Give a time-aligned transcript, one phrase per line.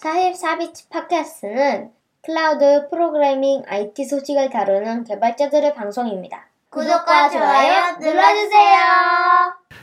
[0.00, 1.90] 44bits 팟캐스트는
[2.22, 6.46] 클라우드 프로그래밍 IT 소식을 다루는 개발자들의 방송입니다.
[6.70, 8.78] 구독과 좋아요 눌러주세요.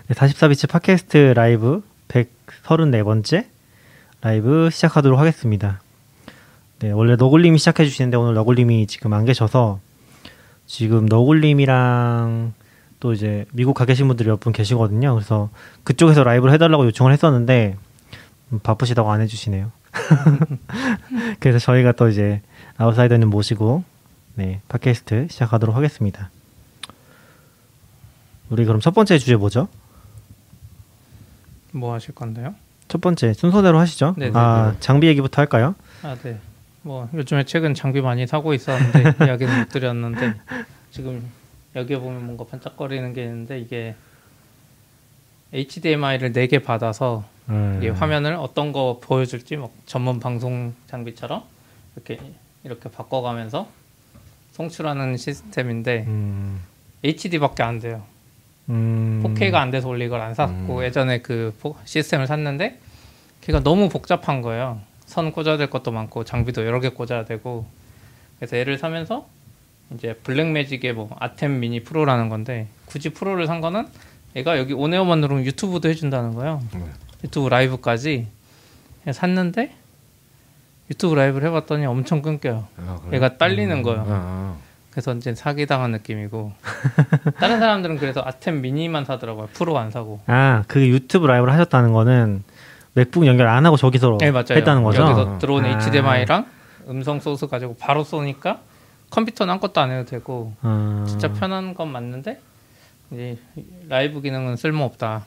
[0.07, 3.45] 네, 44bits 팟캐스트 라이브 134번째
[4.21, 5.81] 라이브 시작하도록 하겠습니다.
[6.79, 9.79] 네, 원래 너굴님이 시작해 주시는데 오늘 너굴님이 지금 안 계셔서
[10.65, 12.54] 지금 너굴님이랑
[12.99, 15.13] 또 이제 미국 가 계신 분들이 몇 분 계시거든요.
[15.13, 15.49] 그래서
[15.84, 17.76] 그쪽에서 라이브를 해달라고 요청을 했었는데
[18.52, 19.72] 음, 바쁘시다고 안 해주시네요.
[21.39, 22.41] 그래서 저희가 또 이제
[22.77, 23.83] 아웃사이더님 모시고
[24.35, 26.29] 네 팟캐스트 시작하도록 하겠습니다.
[28.49, 29.67] 우리 그럼 첫 번째 주제 뭐죠?
[31.71, 32.55] 뭐 하실 건데요?
[32.88, 34.15] 첫 번째 순서대로 하시죠.
[34.17, 34.31] 네네.
[34.35, 35.75] 아 장비 얘기부터 할까요?
[36.03, 36.39] 아, 네.
[36.81, 40.35] 뭐 요즘에 최근 장비 많이 사고 있었는데 이야기는 못 드렸는데
[40.91, 41.21] 지금
[41.75, 43.95] 여기에 보면 뭔가 반짝거리는 게 있는데 이게
[45.53, 47.77] HDMI를 4개 받아서 음.
[47.81, 51.43] 이게 화면을 어떤 거 보여줄지 뭐 전문 방송 장비처럼
[51.95, 52.19] 이렇게
[52.63, 53.67] 이렇게 바꿔가면서
[54.52, 56.61] 송출하는 시스템인데 음,
[57.03, 58.03] HD밖에 안 돼요.
[58.69, 62.79] 음, 4K가 안 돼서 원래 이걸 안 샀고 예전에 그 포- 시스템을 샀는데
[63.41, 64.81] 걔가 너무 복잡한 거예요.
[65.05, 67.66] 선 꽂아야 될 것도 많고 장비도 여러 개 꽂아야 되고
[68.39, 69.25] 그래서 얘를 사면서
[69.94, 73.88] 이제 Blackmagic의 뭐 ATEM Mini Pro라는 건데 굳이 Pro를 산 거는
[74.38, 76.61] 얘가 여기 on air만 누르면 유튜브도 해준다는 거예요.
[77.23, 78.27] 유튜브 라이브까지
[79.11, 79.73] 샀는데
[80.91, 82.67] 유튜브 라이브를 해봤더니 엄청 끊겨요.
[82.77, 83.13] 아, 그래요?
[83.13, 84.05] 얘가 딸리는 거예요.
[84.07, 84.55] 아,
[84.91, 86.53] 그래서 이제 사기당한 느낌이고
[87.39, 89.49] 다른 사람들은 그래서 ATEM Mini만 사더라고요.
[89.53, 90.19] 프로 안 사고.
[90.27, 92.44] 아, 그 유튜브 라이브를 하셨다는 거는
[92.94, 94.45] 맥북 연결 안 하고 저기서 네 맞아요.
[94.51, 95.01] 했다는 거죠.
[95.01, 95.69] 여기서 들어온 아.
[95.69, 96.45] HDMI랑
[96.89, 98.59] 음성 소스 가지고 바로 쏘니까
[99.09, 102.39] 컴퓨터는 아무것도 안 해도 되고 아, 진짜 편한 건 맞는데
[103.11, 103.38] 이제
[103.88, 105.25] 라이브 기능은 쓸모 없다.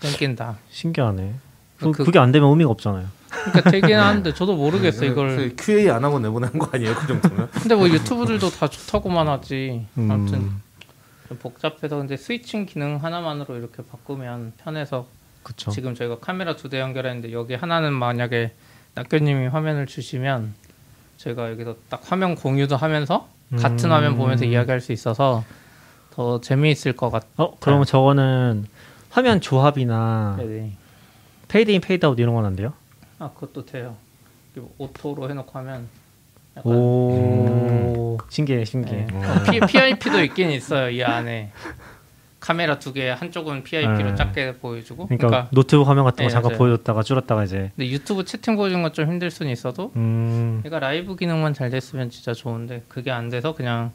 [0.00, 0.58] 끊긴다.
[0.70, 1.34] 신기하네.
[1.78, 3.06] 그, 그- 그 게 안 되면 의미가 없잖아요.
[3.30, 5.36] 그러니까 되긴 하는데 저도 모르겠어요 이걸.
[5.36, 6.94] 그래서 QA 안 하고 내보내는 거 아니에요?
[6.94, 7.48] 그 정도면?
[7.52, 9.86] 근데 뭐 유튜브들도 다 좋다고만 하지.
[9.96, 10.62] 아무튼 음,
[11.28, 15.06] 좀 복잡해서 근데 스위칭 기능 하나만으로 이렇게 바꾸면 편해서
[15.42, 15.70] 그쵸.
[15.70, 18.52] 지금 저희가 카메라 두 대 연결했는데 여기 하나는 만약에
[18.94, 20.54] 낙교님이 화면을 주시면
[21.16, 23.28] 저희가 여기서 딱 화면 공유도 하면서
[23.58, 23.92] 같은 음.
[23.92, 25.42] 화면 보면서 이야기할 수 있어서
[26.12, 27.30] 더 재미있을 것 같아요.
[27.38, 28.66] 어, 그러면 저거는
[29.10, 30.72] 화면 조합이나 네.
[31.48, 32.72] 페이드인 페이드아웃 이런 건 안 돼요?
[33.18, 33.96] 아 그것도 돼요.
[34.78, 35.88] auto로 해놓고 하면
[36.56, 39.06] 약간 오, 신기해, 신기해.
[39.06, 39.16] 네.
[39.16, 41.50] 어, P, PIP도 있긴 있어요 이 안에
[42.40, 44.14] 카메라 두 개 한쪽은 PIP로 네.
[44.14, 46.58] 작게 보여주고 그러니까, 그러니까, 노트북 화면 같은 거 네, 잠깐 맞아요.
[46.58, 51.16] 보여줬다가 줄였다가 이제 근데 유튜브 채팅 보여주는 건 좀 힘들 수는 있어도 음, 얘가 라이브
[51.16, 53.92] 기능만 잘 됐으면 진짜 좋은데 그게 안 돼서 그냥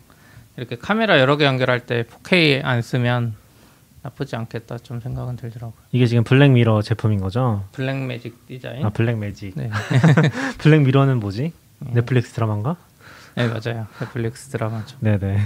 [0.57, 3.35] 이렇게 카메라 여러 개 연결할 때 4K 안 쓰면
[4.01, 5.78] 나쁘지 않겠다 좀 생각은 들더라고요.
[5.91, 7.63] 이게 지금 블랙미러 제품인 거죠?
[7.72, 8.86] Blackmagic Design.
[8.85, 9.53] 아, Blackmagic.
[9.56, 9.69] 네.
[10.59, 11.53] 블랙미러는 뭐지?
[11.79, 12.75] 넷플릭스 드라마인가?
[13.35, 13.85] 네 맞아요.
[14.00, 14.97] 넷플릭스 드라마죠.
[15.00, 15.41] 네네.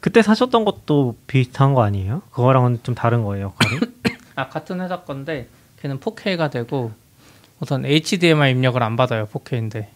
[0.00, 2.22] 그때 사셨던 것도 비슷한 거 아니에요?
[2.32, 3.80] 그거랑은 좀 다른 거예요, 역할이?
[4.34, 5.46] 아 같은 회사 건데
[5.80, 6.90] 걔는 4K가 되고
[7.60, 9.86] 우선 HDMI 입력을 안 받아요 4K인데.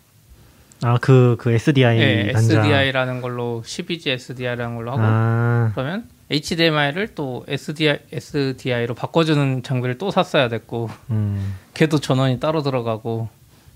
[0.83, 2.61] 아, 그, 그 SDI 네, 단자.
[2.61, 10.11] SDI라는 걸로 12G SDI라는 걸로 하고 아, 그러면 HDMI를 또 SDI SDI로 바꿔주는 장비를 또
[10.11, 13.29] 샀어야 됐고 음, 걔도 전원이 따로 들어가고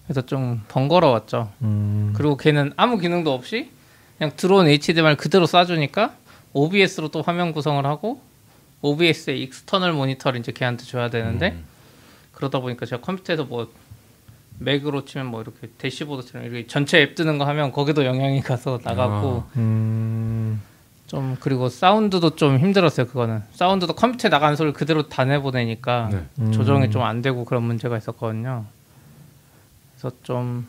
[0.04, 1.52] 그래서 좀 번거로웠죠.
[1.62, 2.12] 음.
[2.16, 3.70] 그리고 걔는 아무 기능도 없이
[4.18, 6.12] 그냥 들어온 HDMI를 그대로 쏴주니까
[6.52, 8.20] OBS로 또 화면 구성을 하고
[8.82, 11.64] OBS의 external 모니터를 이제 걔한테 줘야 되는데 음.
[12.32, 13.70] 그러다 보니까 제가 컴퓨터에서 뭐
[14.60, 19.44] 맥으로 치면 뭐 이렇게 대시보드처럼 이렇게 전체 앱 뜨는 거 하면 거기도 영향이 가서 나가고
[19.56, 20.60] 음,
[21.06, 26.24] 좀 그리고 사운드도 좀 힘들었어요 그거는 사운드도 컴퓨터에 나가는 소리를 그대로 다 내보내니까 네.
[26.40, 26.52] 음.
[26.52, 28.66] 조정이 좀 안 되고 그런 문제가 있었거든요.
[29.98, 30.66] 그래서 좀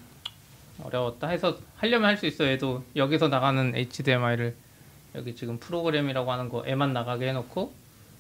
[0.83, 2.49] 어려웠다 해서 하려면 할 수 있어요.
[2.49, 4.55] 얘도 여기서 나가는 HDMI를
[5.15, 7.73] 여기 지금 프로그램이라고 하는 거 애만 나가게 해놓고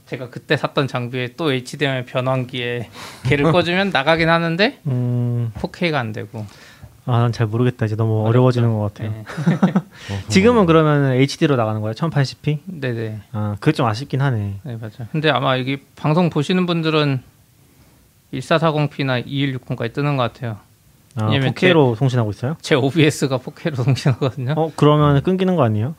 [0.07, 2.89] 제가 그때 샀던 장비에 또 HDMI 변환기에
[3.23, 5.51] 걔를 꺼주면 나가긴 하는데 음.
[5.55, 6.45] 4K가 안 되고
[7.05, 7.85] 아, 난잘 모르겠다.
[7.85, 9.11] 이제 너무 어려워지는 것 같아요.
[9.11, 9.23] 네.
[10.29, 11.93] 지금은 그러면 HD로 나가는 거예요?
[11.93, 12.59] 1080p?
[12.65, 14.59] 네네 아, 그게 좀 아쉽긴 하네.
[14.63, 15.07] 네 맞아요.
[15.11, 17.23] 근데 아마 여기 방송 보시는 분들은
[18.33, 20.57] 1440p나 2160까지 뜨는 것 같아요.
[21.15, 22.55] 아, 왜냐면 4K로 송신하고 있어요?
[22.61, 24.53] 제 OBS가 4K로 송신하거든요.
[24.55, 25.95] 어, 그러면 끊기는 거 아니에요?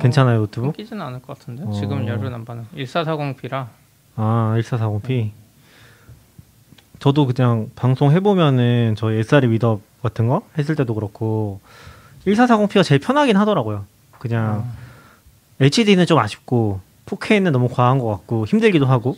[0.00, 0.76] 괜찮아요, 노트북?
[0.76, 1.70] 끊기지는 않을 것 같은데 어.
[1.72, 3.66] 지금 열은 안 받는 1440p라
[4.16, 5.30] 아, 1440p.
[6.98, 11.60] 저도 그냥 방송 해보면은 저희 SRE 위더 같은 거 했을 때도 그렇고
[12.26, 13.84] 1440p가 제일 편하긴 하더라고요.
[14.18, 14.66] 그냥
[15.60, 19.16] HD는 좀 아쉽고 4K는 너무 과한 것 같고 힘들기도 하고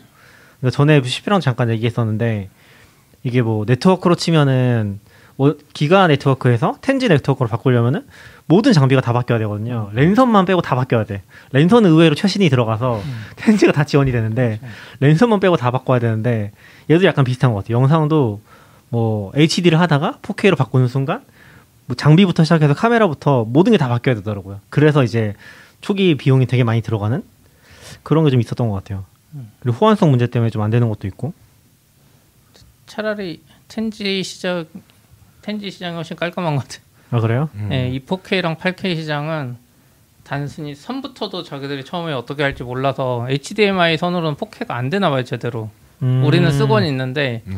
[0.61, 2.50] 그러니까 전에 CP랑 잠깐 얘기했었는데
[3.23, 5.00] 이게 뭐 네트워크로 치면은
[5.37, 8.06] 뭐 기가 네트워크에서 텐지 네트워크로 바꾸려면은
[8.48, 9.90] 모든 장비가 다 바뀌어야 되거든요.
[9.92, 11.22] 랜선만 빼고 다 바뀌어야 돼.
[11.52, 13.02] 랜선은 의외로 최신이 들어가서
[13.36, 14.58] 텐지가 다 지원이 되는데
[15.00, 16.52] 랜선만 빼고 다 바꿔야 되는데
[16.90, 17.76] 얘도 약간 비슷한 것 같아요.
[17.76, 18.40] 영상도
[18.88, 21.22] 뭐 HD를 하다가 4K로 바꾸는 순간
[21.84, 24.60] 뭐 장비부터 시작해서 카메라부터 모든 게 다 바뀌어야 되더라고요.
[24.70, 25.34] 그래서 이제
[25.82, 27.22] 초기 비용이 되게 많이 들어가는
[28.02, 29.04] 그런 게 좀 있었던 것 같아요.
[29.60, 31.34] 그리고 호환성 문제 때문에 좀 안 되는 것도 있고.
[32.86, 34.64] 차라리 텐지 시장
[35.42, 36.82] 텐지 시장이 훨씬 깔끔한 것 같아요.
[37.10, 37.49] 아 그래요?
[37.55, 37.69] 음.
[37.72, 39.56] 예, 이 4K랑 8K 시장은
[40.25, 45.70] 단순히 선부터도 자기들이 처음에 어떻게 할지 몰라서 HDMI 선으로는 4K가 안 되나 봐요 제대로.
[46.02, 47.56] 음, 우리는 쓰고는 있는데 네.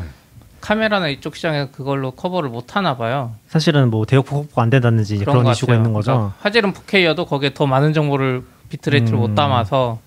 [0.61, 3.35] 카메라나 이쪽 시장에서 그걸로 커버를 못 하나 봐요.
[3.47, 5.79] 사실은 뭐 대역 확보가 안 된다든지 그런, 것 이슈가 같아요.
[5.79, 6.11] 있는 거죠.
[6.13, 9.19] 그러니까 화질은 4K여도 거기에 더 많은 정보를 bitrate를 음.
[9.19, 9.99] 못 담아서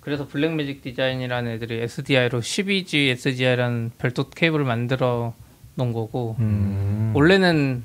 [0.00, 5.34] 그래서 Blackmagic Design이라는 애들이 SDI로 12G SDI라는 별도 케이블을 만들어
[5.76, 7.12] 놓은 거고 음.
[7.14, 7.84] 원래는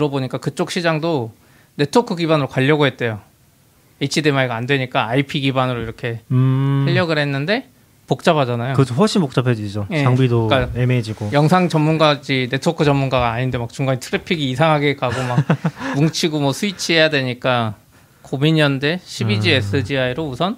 [0.00, 1.32] 들어보니까 그쪽 시장도
[1.76, 3.20] 네트워크 기반으로 가려고 했대요.
[4.02, 6.84] HDMI가 안 되니까 IP 기반으로 이렇게 음.
[6.86, 7.70] 하려고 했는데
[8.06, 8.74] 복잡하잖아요.
[8.74, 9.86] 그것도 훨씬 복잡해지죠.
[9.90, 11.30] 예, 장비도 그러니까 애매해지고.
[11.32, 15.38] 영상 전문가지 네트워크 전문가가 아닌데 막 중간에 트래픽이 이상하게 가고 막
[15.96, 17.74] 뭉치고 뭐 스위치 해야 되니까
[18.22, 19.52] 고민이었는데 12G 음.
[19.54, 20.56] SDI로 우선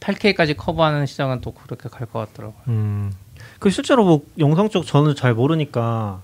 [0.00, 2.62] 8K까지 커버하는 시장은 또 그렇게 갈 것 같더라고요.
[2.68, 3.12] 음.
[3.58, 6.22] 그 실제로 뭐 영상 쪽 저는 잘 모르니까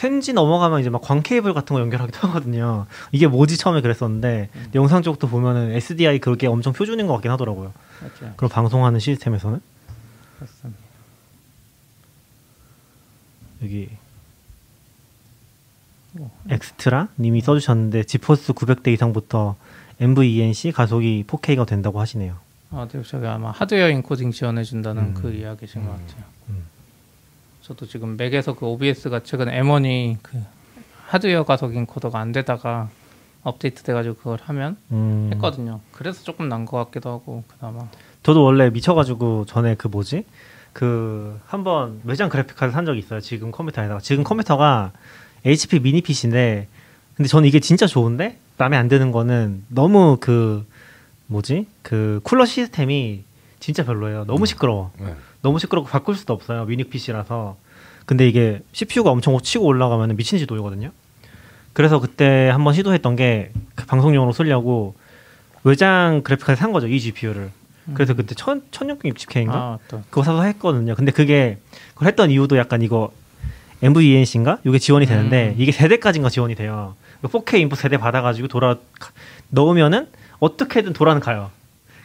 [0.00, 2.86] 텐지 넘어가면 이제 막 광 케이블 같은 거 연결하기도 하거든요.
[3.12, 4.70] 이게 뭐지 처음에 그랬었는데 음.
[4.74, 7.72] 영상 쪽도 보면은 SDI 그게 엄청 표준인 것 같긴 하더라고요.
[8.02, 8.32] 맞죠?
[8.36, 9.60] 그런 방송하는 시스템에서는
[10.38, 10.80] 그렇습니다.
[13.62, 13.90] 여기
[16.48, 19.56] 엑스트라 님이 써주셨는데 지포스 900대 이상부터
[20.00, 22.36] NVENC 가속이 4K가 된다고 하시네요.
[22.70, 25.14] 아, 네, 저기 아마 하드웨어 인코딩 지원해 준다는 음.
[25.14, 26.24] 그 이야기신 것 같아요.
[26.48, 26.64] 음.
[27.70, 30.42] 저도 지금 맥에서 그 OBS가 최근 M1이 그
[31.06, 32.88] 하드웨어 가속 인코더가 안 되다가
[33.44, 35.30] 업데이트 돼가지고 그걸 하면 음.
[35.32, 35.78] 했거든요.
[35.92, 37.86] 그래서 조금 난 것 같기도 하고 그나마
[38.24, 40.24] 저도 원래 미쳐가지고 전에 그 뭐지
[40.72, 43.20] 그 한번 외장 그래픽 카드 산 적이 있어요.
[43.20, 44.90] 지금 컴퓨터 에다가 지금 컴퓨터가
[45.46, 46.66] HP 미니 PC인데
[47.14, 50.66] 근데 저는 이게 진짜 좋은데 마음에 안 드는 거는 너무 그
[51.28, 53.22] 뭐지 그 쿨러 시스템이
[53.60, 54.24] 진짜 별로예요.
[54.24, 54.90] 너무 시끄러워.
[54.98, 55.14] 네.
[55.42, 56.64] 너무 시끄럽고 바꿀 수도 없어요.
[56.66, 57.56] 미니 PC라서.
[58.06, 60.90] 근데 이게 CPU가 엄청 치고 올라가면 미친 듯이 돌거든요.
[61.72, 64.94] 그래서 그때 한번 시도했던 게그 방송용으로 쓰려고
[65.62, 66.88] 외장 그래픽카드 산 거죠.
[66.88, 67.50] 이 GPU를.
[67.94, 69.52] 그래서 그때 천, 1660K인가?
[69.52, 70.94] 아, 또 그거 사서 했거든요.
[70.94, 71.58] 근데 그게
[71.94, 73.10] 그걸 했던 이유도 약간 이거
[73.82, 74.58] MVENC인가?
[74.64, 75.54] 이게 지원이 되는데 음.
[75.58, 76.94] 이게 세대까지인가 지원이 돼요.
[77.22, 78.76] 4K 인풋 세대 받아가지고 돌아
[79.48, 80.08] 넣으면은
[80.38, 81.50] 어떻게든 돌아는 가요.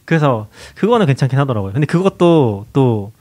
[0.05, 1.73] 그래서 그거는 괜찮긴 하더라고요.
[1.73, 3.11] 근데 그것도 또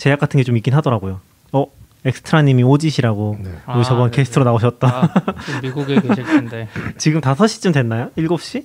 [0.00, 1.20] 제약 같은 게 좀 있긴 하더라고요.
[1.52, 1.66] 어
[2.06, 3.50] 엑스트라님이 오짓이라고 네.
[3.66, 4.16] 아, 저번 네네.
[4.16, 4.88] 게스트로 나오셨다.
[4.88, 5.08] 아,
[5.44, 8.10] 지금 미국에 계실 텐데 지금 5시쯤 됐나요?
[8.16, 8.64] 7시?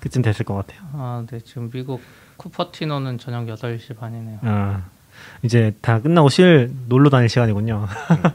[0.00, 0.80] 그쯤 됐을 것 같아요.
[0.92, 2.00] 아, 네 지금 미국
[2.36, 4.38] 쿠퍼티노는 저녁 8시 반이네요.
[4.42, 4.82] 아,
[5.42, 7.88] 이제 다 끝나고 실 놀러 다닐 시간이군요.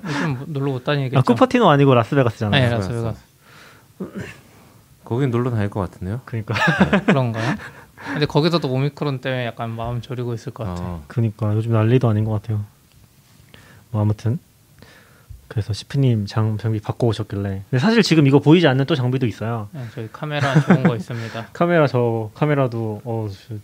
[0.06, 1.18] 요즘 뭐 놀러 못 다니겠죠?
[1.18, 2.62] 아, 쿠퍼티노 아니고 라스베가스잖아요.
[2.62, 3.06] 네, 라스베가스.
[4.00, 4.34] 라스베가스
[5.06, 6.20] 거긴 놀러 다닐 것 같은데요.
[6.26, 6.54] 그러니까
[7.06, 7.56] 그런가요?
[8.06, 10.88] 근데 거기서도 오미크론 때문에 약간 마음 졸이고 있을 것 같아요.
[10.88, 12.64] 어, 그러니까 요즘 난리도 아닌 것 같아요.
[13.92, 14.40] 뭐 아무튼
[15.48, 19.70] 그래서 시프님 장 장비 바꿔 오셨길래 근데 사실 지금 이거 보이지 않는 또 장비도 있어요.
[19.72, 21.48] 네, 저희 카메라 좋은 거 있습니다.
[21.54, 23.58] 카메라 저 카메라도 어 레,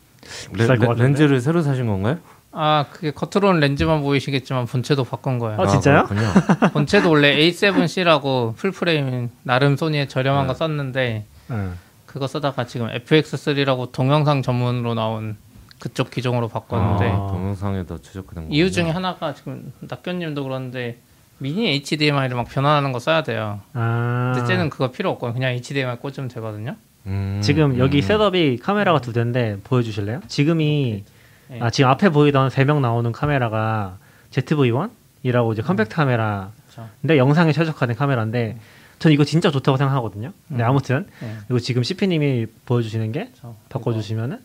[0.53, 1.03] 비쌀 것 레, 같은데?
[1.03, 2.19] 렌즈를 새로 사신 건가요?
[2.51, 5.61] 아, 그게 겉으로는 렌즈만 보이시겠지만 본체도 바꾼 거예요.
[5.61, 6.05] 아, 진짜요?
[6.05, 6.27] 그렇군요.
[6.73, 10.57] 본체도 원래 A7C라고 full frame 나름 소니의 저렴한 거 네.
[10.57, 11.69] 썼는데 네.
[12.09, 15.37] 그거 쓰다가 지금 FX3라고 동영상 전문으로 나온
[15.79, 17.27] 그쪽 기종으로 바꿨는데 아.
[17.29, 18.53] 동영상에 더 최적화된 거.
[18.53, 20.97] 이유 중에 하나가 지금 낙견님도 그런데
[21.37, 23.61] 미니 HDMI를 막 변환하는 거 써야 돼요.
[23.73, 26.75] 아 근데 쟤는 그거 필요 없고 그냥 HDMI 꽂으면 되거든요.
[27.05, 28.01] 음, 지금 여기 음.
[28.01, 30.21] setup이 카메라가 두 대인데 보여주실래요?
[30.27, 31.03] 지금이
[31.49, 31.59] 네.
[31.61, 33.97] 아 지금 앞에 보이던 세 명 나오는 카메라가
[34.31, 36.89] ZV-1이라고 이제 컴팩트 카메라 그렇죠.
[37.01, 38.57] 근데 영상에 최적화된 카메라인데
[38.99, 40.33] 전 이거 진짜 좋다고 생각하거든요.
[40.47, 40.69] 근데 음.
[40.69, 41.37] 아무튼 네.
[41.49, 44.39] 이거 지금 시프님이 보여주시는 게 그래서 바꿔주시면은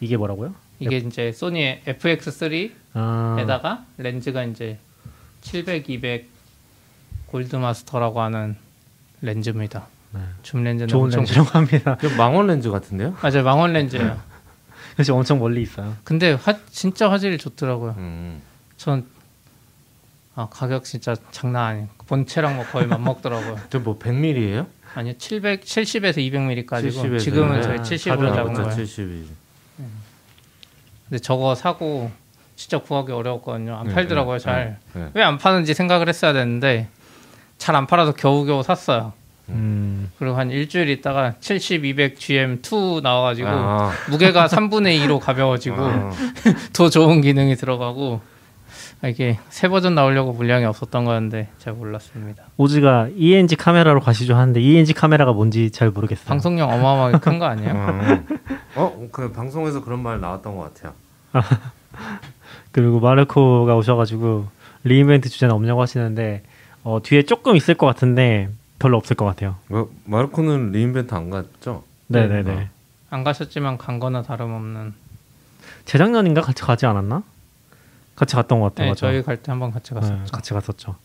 [0.00, 0.54] 이게 뭐라고요?
[0.78, 4.78] 이게 이제 소니의 FX3에다가 아, 렌즈가 이제
[5.42, 6.28] 70, 200
[7.26, 8.56] 골드 마스터라고 하는
[9.20, 9.86] 렌즈입니다.
[10.12, 10.20] 네.
[10.42, 11.98] 줌 렌즈는 좋은 엄청 렌즈라고 합니다.
[12.02, 13.16] 이거 망원 렌즈 같은데요?
[13.22, 14.20] 맞아요 망원 렌즈예요.
[14.94, 15.96] 그래서 엄청 멀리 있어요.
[16.04, 17.94] 근데 화, 진짜 화질이 좋더라고요.
[17.98, 18.42] 음.
[18.76, 19.06] 전
[20.34, 21.88] 아, 가격 진짜 장난 아니에요.
[22.06, 23.58] 본체랑 뭐 거의 맞먹더라고요.
[23.70, 24.66] 저뭐 100mm예요?
[24.94, 27.62] 아니요, 700, 70에서 200mm까지고 70에서 지금은 네.
[27.62, 28.68] 저희 아, 70으로 가벼운 잡은 거예요.
[28.70, 29.24] 70이.
[31.08, 32.10] 근데 저거 사고
[32.56, 33.76] 진짜 구하기 어려웠거든요.
[33.76, 34.78] 안 네, 팔더라고요, 네, 잘.
[34.94, 35.10] 네.
[35.14, 36.88] 왜안 파는지 생각을 했어야 되는데
[37.58, 39.12] 잘 안 팔아서 겨우겨우 샀어요.
[39.48, 40.10] 음.
[40.18, 43.92] 그리고 한 일주일 있다가 70, 200 GM2 나와가지고 아.
[44.08, 46.12] 무게가 3분의 2로 가벼워지고 아.
[46.72, 48.31] 더 좋은 기능이 들어가고 아,
[49.04, 52.44] 이게 새 버전 나오려고 물량이 없었던 거였는데 잘 몰랐습니다.
[52.56, 56.26] 오즈가 ENG 카메라로 가시죠 하는데 ENG 카메라가 뭔지 잘 모르겠어요.
[56.28, 57.72] 방송용 어마어마하게 큰 거 아니에요?
[57.72, 58.26] 음.
[58.76, 60.92] 어, 그 방송에서 그런 말 나왔던 것 같아요.
[62.72, 64.46] 그리고 마르코가 오셔가지고
[64.84, 66.42] re:Invent 주제는 없냐고 하시는데
[66.84, 68.48] 어, 뒤에 조금 있을 것 같은데
[68.78, 69.56] 별로 없을 것 같아요.
[69.68, 71.84] 뭐, 마르코는 re:Invent 안 갔죠?
[72.08, 72.68] 네네네.
[73.10, 74.94] 안 가셨지만 간 거나 다름없는.
[75.84, 77.22] 재작년인가 같이 가지 않았나?
[78.14, 78.86] 같이 갔던 것 같아요.
[78.86, 79.00] 네, 맞아.
[79.00, 80.14] 저희 갈 때 한번 같이 갔었죠.
[80.14, 80.96] 네, 같이 갔었죠.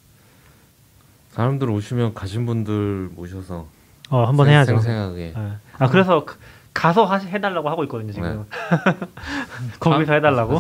[1.32, 3.68] 사람들 오시면 가신 분들 모셔서
[4.10, 4.72] 어 한번 생- 해야죠.
[4.74, 5.34] 생생하게.
[5.36, 5.52] 네.
[5.80, 6.38] 아 그래서 그-
[6.74, 8.46] 가서 하, 해달라고 하고 있거든요 지금.
[9.80, 10.60] 거기서 해달라고.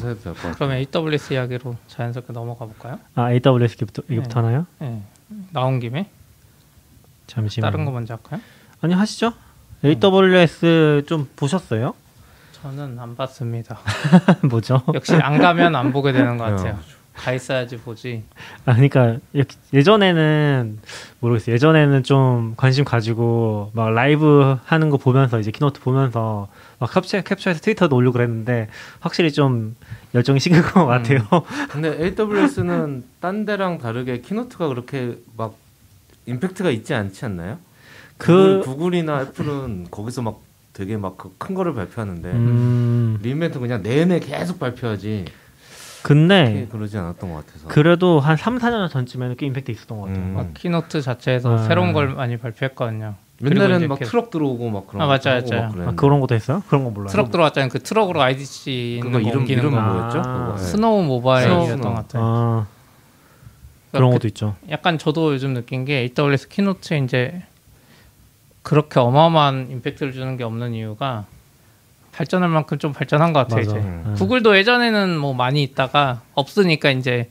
[0.55, 2.99] 그러면 AWS 이야기로 자연스럽게 넘어가 볼까요?
[3.15, 4.45] 아 AWS부터 이거부터 네.
[4.47, 4.65] 하나요?
[4.79, 5.01] 네.
[5.51, 6.09] 나온 김에
[7.27, 7.71] 잠시만.
[7.71, 8.41] 다른 거 먼저 할까요?
[8.81, 9.33] 아니 하시죠.
[9.85, 11.93] AWS 좀 보셨어요?
[12.67, 13.79] 저는 안 봤습니다.
[14.49, 14.81] 뭐죠?
[14.93, 16.79] 역시 안 가면 안 보게 되는 것 야, 같아요.
[17.13, 18.23] 가 있어야지 보지.
[18.65, 19.17] 아, 그러니까
[19.73, 20.79] 예전에는
[21.21, 21.53] 모르겠어요.
[21.53, 27.61] 예전에는 좀 관심 가지고 막 라이브 하는 거 보면서 이제 keynote 보면서 막 캡처 캡처해서
[27.61, 28.67] 트위터도 올리고 그랬는데
[28.99, 29.75] 확실히 좀
[30.13, 31.19] 열정이 식은 것 같아요.
[31.71, 35.55] 근데 AWS는 딴 데랑 다르게 keynote가 그렇게 막
[36.25, 37.59] 임팩트가 있지 않지 않나요?
[38.17, 40.41] 그 구글, 구글이나 애플은 거기서 막
[40.77, 45.25] 되게 막 큰 거를 발표하는데 음, re:Invent 그냥 내내 계속 발표하지
[46.03, 47.67] 근데 그러지 않았던 것 같아서.
[47.67, 50.23] 그래도 한 3, 4년 전쯤에는 꽤 임팩트 있었던 것 같아요.
[50.23, 50.33] 음.
[50.35, 51.63] 막 keynote 자체에서 아.
[51.63, 53.15] 새로운 걸 많이 발표했거든요.
[53.43, 55.41] 옛날에는 이제 막 계속- 트럭 들어오고 막 그런 아, 맞아요.
[55.75, 55.93] 막 아.
[55.95, 56.63] 그런 것도 했어요?
[56.69, 57.09] 그런 거 몰라요.
[57.09, 57.69] 트럭 들어왔잖아요.
[57.69, 59.81] 그 트럭으로 IDC 그거 거 이름 거.
[59.81, 60.21] 뭐였죠?
[60.23, 60.55] 아.
[60.57, 60.63] 네.
[60.63, 61.81] Snowmobile이었던.
[61.81, 62.23] 것 같아요.
[62.23, 62.67] 아,
[63.91, 64.55] 그런 그러니까 것도 있죠.
[64.63, 67.41] 그- 약간 저도 요즘 느낀 게 AWS keynote에 이제
[68.67, 71.25] 그렇게 어마어마한 임팩트를 주는 게 없는 이유가
[72.11, 73.65] 발전할 만큼 좀 발전한 것 같아요.
[73.65, 73.77] 맞아.
[73.77, 74.15] 이제 음.
[74.17, 77.29] 구글도 예전에는 뭐 많이 있다가 없으니까 이제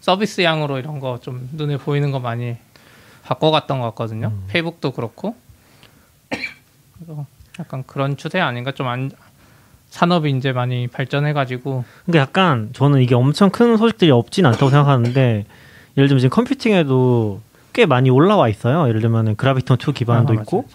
[0.00, 2.56] 서비스 양으로 이런 거 좀 눈에 보이는 거 많이
[3.24, 4.26] 바꿔갔던 것 같거든요.
[4.28, 4.44] 음.
[4.48, 5.34] 페이북도 그렇고
[6.28, 7.24] 그래서
[7.58, 9.10] 약간 그런 추세 아닌가 좀 안,
[9.88, 15.46] 산업이 이제 많이 발전해가지고 근데 약간 저는 이게 엄청 큰 소식들이 없진 않다고 생각하는데
[15.96, 17.40] 예를 들면 지금 컴퓨팅에도
[17.76, 18.88] 꽤 많이 올라와 있어요.
[18.88, 20.66] 예를 들면 그라비톤 2 기반도 아, 있고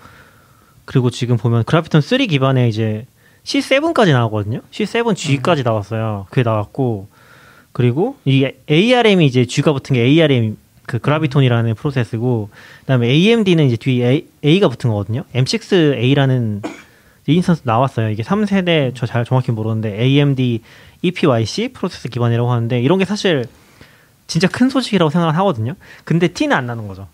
[0.86, 3.08] 그리고 지금 보면 Graviton 3 기반에 이제
[3.44, 4.62] C7까지 나오거든요.
[4.72, 6.28] C7G까지 나왔어요.
[6.30, 7.08] 그게 나왔고
[7.72, 12.50] 그리고 이 ARM이 이제 G가 붙은 게 ARM 그 Graviton이라는 프로세스고
[12.82, 15.24] 그다음에 AMD는 이제 뒤에 A, 가 붙은 거거든요.
[15.34, 16.62] M6A라는
[17.26, 18.10] instance 나왔어요.
[18.10, 20.62] 이게 3세대 저 잘 정확히 모르는데 AMD
[21.02, 23.46] EPYC 프로세스 기반이라고 하는데 이런 게 사실
[24.32, 25.74] 진짜 큰 소식이라고 생각을 하거든요.
[26.06, 27.10] 근데 티는 안 나는 거죠.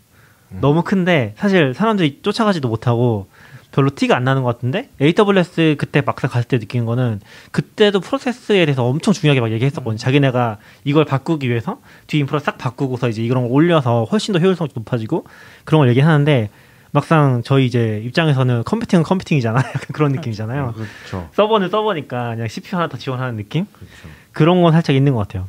[0.62, 3.28] 너무 큰데 사실 사람들이 쫓아가지도 못하고
[3.72, 7.20] 별로 티가 안 나는 것 같은데 AWS 그때 막상 갔을 때 느낀 거는
[7.50, 9.98] 그때도 프로세스에 대해서 엄청 중요하게 막 얘기했었거든요.
[9.98, 14.70] 자기네가 이걸 바꾸기 위해서 뒤 인프라 싹 바꾸고서 이제 이런 걸 올려서 훨씬 더 효율성이
[14.76, 15.26] 높아지고
[15.66, 16.52] 그런 걸 얘기하는데
[16.92, 19.66] 막상 저희 이제 입장에서는 컴퓨팅은 컴퓨팅이잖아요.
[19.74, 20.76] 약간 그런 느낌이잖아요.
[20.76, 21.30] 그렇죠.
[21.34, 23.66] 서버는 서버니까 그냥 CPU 하나 더 지원하는 느낌?
[23.74, 24.08] 그렇죠.
[24.34, 25.48] 그런 건 살짝 있는 것 같아요.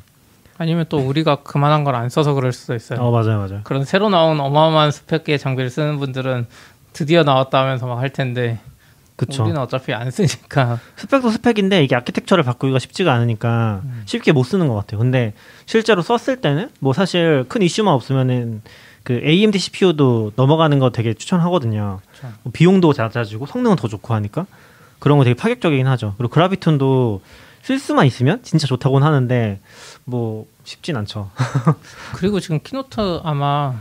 [0.59, 3.01] 아니면 또 우리가 그만한 걸 안 써서 그럴 수도 있어요.
[3.01, 3.61] 어 맞아요, 맞아요.
[3.65, 6.47] 그런 새로 나온 어마어마한 스펙의 장비를 쓰는 분들은
[6.93, 8.59] 드디어 나왔다 하면서 막 할 텐데
[9.17, 9.43] 그쵸.
[9.43, 14.03] 우리는 어차피 안 쓰니까 스펙도 스펙인데 이게 아키텍처를 바꾸기가 쉽지가 않으니까 음.
[14.07, 14.99] 쉽게 못 쓰는 것 같아요.
[15.01, 15.33] 근데
[15.67, 18.63] 실제로 썼을 때는 뭐 사실 큰 이슈만 없으면은
[19.03, 22.01] 그 AMD CPU도 넘어가는 거 되게 추천하거든요.
[22.43, 24.47] 뭐 비용도 낮아지고 성능은 더 좋고 하니까
[25.01, 26.15] 그런 거 되게 파격적이긴 하죠.
[26.19, 27.21] 그리고 그라비톤도
[27.63, 29.61] 쓸 수만 있으면 진짜 좋다고는 하는데
[30.09, 31.31] 뭐 쉽진 않죠.
[32.17, 33.75] 그리고 지금 키노트 아마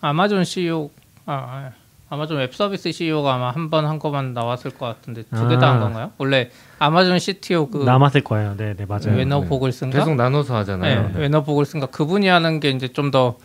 [0.00, 0.90] 아마존 CEO
[1.26, 1.70] 아, 아
[2.08, 5.80] 아마존 웹 서비스 CEO가 아마 한번한 거만 나왔을 것 같은데 두 개 다한 아.
[5.80, 6.12] 건가요?
[6.18, 8.54] 원래 아마존 CTO 그 남았을 거예요.
[8.56, 9.16] 네, 네 맞아요.
[9.16, 9.48] 웨너 네.
[9.48, 11.08] 보글슨가 계속 나눠서 하잖아요.
[11.08, 13.36] 네, 웨너 보글슨가 그분이 하는 게 이제 좀 더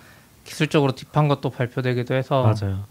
[0.46, 2.84] 기술적으로 딥한 것도 발표되기도 해서 맞아요.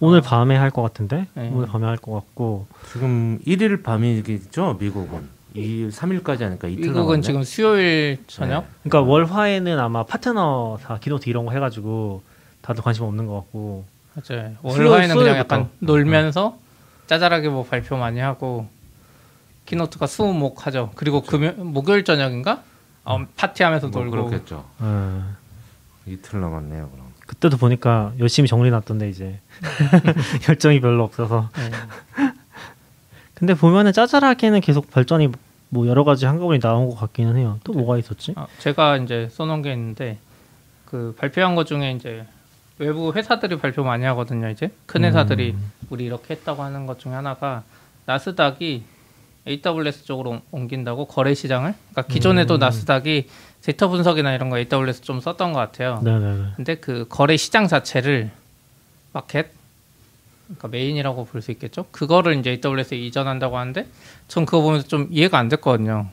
[0.00, 1.50] 오늘 밤에 할 것 같은데 네.
[1.52, 5.28] 오늘 밤에 할 것 같고 지금 1일 밤이겠죠, 미국은.
[5.54, 7.22] 2일, 3일까지 하니까 이틀 미국은 남았네.
[7.22, 12.22] 지금 수요일 저녁 그러니까 월화에는 아마 파트너사 기노트 이런 거 해가지고
[12.60, 13.84] 다들 관심 없는 것 같고
[14.14, 14.54] 맞아요.
[14.68, 15.36] 수요일, 월화에는 그냥.
[15.36, 16.58] 약간 놀면서
[17.06, 18.68] 짜잘하게 뭐 발표 많이 하고
[19.66, 20.90] 키노트가 수목 하죠.
[20.96, 22.62] 그리고 금요 목요일 저녁인가
[23.04, 24.64] 어, 파티하면서 뭐 놀고 그렇겠죠.
[24.78, 25.34] 어,
[26.06, 27.04] 이틀 남았네요, 그럼.
[27.26, 29.40] 그때도 보니까 열심히 정리해놨던데 이제
[30.48, 31.70] 열정이 별로 없어서 네.
[33.34, 35.28] 근데 보면은 짜잘하게는 계속 발전이
[35.74, 37.58] 뭐 여러 가지 한꺼번에 나온 것 같기는 해요.
[37.64, 38.32] 또 뭐가 있었지?
[38.36, 40.18] 아, 제가 이제 써놓은 게 있는데
[40.84, 42.24] 그 발표한 것 중에 이제
[42.78, 44.48] 외부 회사들이 발표 많이 하거든요.
[44.50, 45.56] 이제 큰 회사들이
[45.90, 47.64] 우리 이렇게 했다고 하는 것 중에 하나가
[48.06, 48.84] 나스닥이
[49.48, 51.74] AWS 쪽으로 옮긴다고 거래 시장을.
[51.90, 53.26] 그러니까 기존에도 나스닥이
[53.62, 56.00] 데이터 분석이나 이런 거 AWS 좀 썼던 것 같아요.
[56.04, 56.52] 네네네.
[56.54, 58.30] 근데 그 거래 시장 자체를
[59.12, 59.50] 마켓
[60.46, 61.86] 그러니까 메인이라고 볼 수 있겠죠.
[61.90, 63.86] 그거를 이제 AWS에 이전한다고 하는데
[64.28, 66.08] 전 그거 보면서 좀 이해가 안 됐거든요.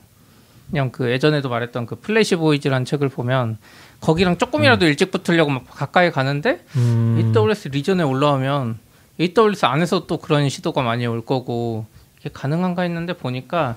[0.70, 3.58] 그냥 그 예전에도 말했던 그 플래시 보이즈라는 책을 보면
[4.00, 7.32] 거기랑 조금이라도 일찍 붙으려고 막 가까이 가는데 음.
[7.36, 8.78] AWS 리전에 올라오면
[9.20, 11.84] AWS 안에서 또 그런 시도가 많이 올 거고
[12.20, 13.76] 이게 가능한가 했는데 보니까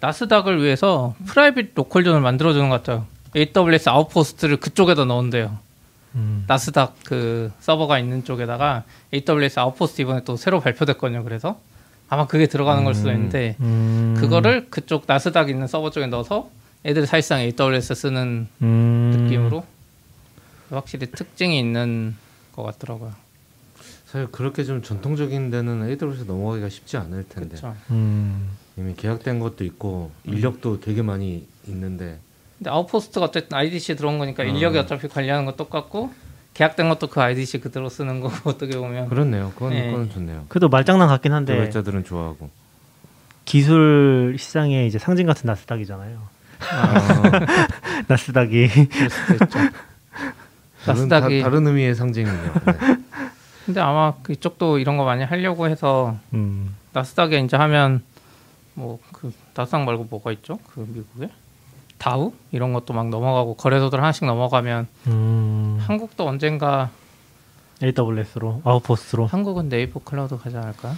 [0.00, 3.06] 나스닥을 위해서 프라이빗 로컬존을 만들어주는 것 같아요.
[3.36, 5.56] AWS 아웃포스트를 그쪽에다 넣은대요.
[6.14, 6.44] 음.
[6.46, 11.24] 나스닥 그 서버가 있는 쪽에다가 AWS 아웃포스트 이번에 또 새로 발표됐거든요.
[11.24, 11.60] 그래서
[12.08, 14.14] 아마 그게 들어가는 걸 수도 있는데 음.
[14.18, 16.50] 그거를 그쪽 나스닥 있는 서버 쪽에 넣어서
[16.84, 19.12] 애들 사실상 AWS 쓰는 음.
[19.16, 19.64] 느낌으로
[20.70, 22.16] 확실히 특징이 있는
[22.52, 23.12] 것 같더라고요.
[24.06, 27.56] 사실 그렇게 좀 전통적인 데는 AWS 넘어가기가 쉽지 않을 텐데.
[27.90, 28.50] 음.
[28.76, 32.18] 이미 계약된 것도 있고 인력도 되게 많이 있는데
[32.62, 34.46] 근데 아웃포스트가 어쨌든 IDC 들어온 거니까 어.
[34.46, 36.12] 인력이 어차피 관리하는 건 똑같고
[36.54, 39.50] 계약된 것도 그 IDC 그대로 쓰는 거고 어떻게 보면 그렇네요.
[39.56, 39.90] 그건 네.
[39.90, 40.44] 그건 좋네요.
[40.48, 42.50] 그래도 말장난 같긴 한데 개발자들은 좋아하고
[43.44, 46.22] 기술 시장의 이제 상징 같은 나스닥이잖아요.
[48.06, 49.58] 나스닥이 수도 있죠.
[50.84, 52.32] 다른, 다, 나스닥이 다 른 의미의 상징이요.
[52.32, 52.96] 네.
[53.66, 56.76] 근데 아마 그쪽도 이런 거 많이 하려고 해서 음.
[56.92, 58.04] 나스닥에 이제 하면
[58.74, 60.58] 뭐 그 나스닥 말고 뭐가 있죠?
[60.72, 61.28] 그 미국에
[62.02, 65.78] 다우 이런 것도 막 넘어가고 거래소들 하나씩 넘어가면 음.
[65.86, 66.90] 한국도 언젠가
[67.80, 70.96] AWS로 아웃포스트로 한국은 네이버 클라우드 가지 않을까?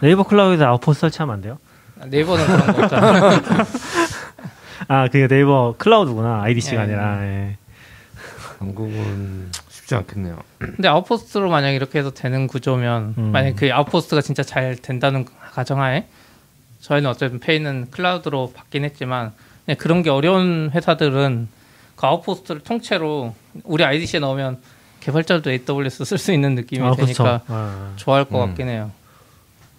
[0.00, 1.58] 네이버 클라우드에 아웃포스트 설치하면 안 돼요?
[2.06, 3.30] 네이버는 그런 거 있잖아.
[4.86, 6.84] 아 그게 네이버 클라우드구나 IDC가 예.
[6.84, 7.56] 아니라 예.
[8.60, 10.38] 한국은 쉽지 않겠네요.
[10.58, 13.32] 근데 아웃포스트로 만약 이렇게 해서 되는 구조면 음.
[13.32, 16.06] 만약 그 아웃포스트가 진짜 잘 된다는 가정하에
[16.80, 19.32] 저희는 어쨌든 페이는 클라우드로 받긴 했지만
[19.64, 21.48] 그냥 그런 게 어려운 회사들은
[21.96, 24.58] 그 아웃포스트를 통째로 우리 IDC에 넣으면
[25.00, 27.44] 개발자도 AWS 쓸 수 있는 느낌이 아 되니까 그렇죠.
[27.48, 28.48] 아, 좋아할 것 음.
[28.48, 28.90] 같긴 해요.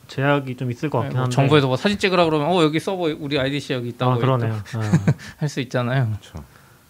[0.07, 3.05] 제약이 좀 있을 것 같긴 뭐 한데 정부에서 뭐 사진 찍으라 그러면 어 여기 서버
[3.19, 4.53] 우리 IDC 여기 있다고 아 그러네요.
[4.53, 4.91] 아,
[5.37, 6.07] 할수 있잖아요.
[6.07, 6.43] 그렇죠.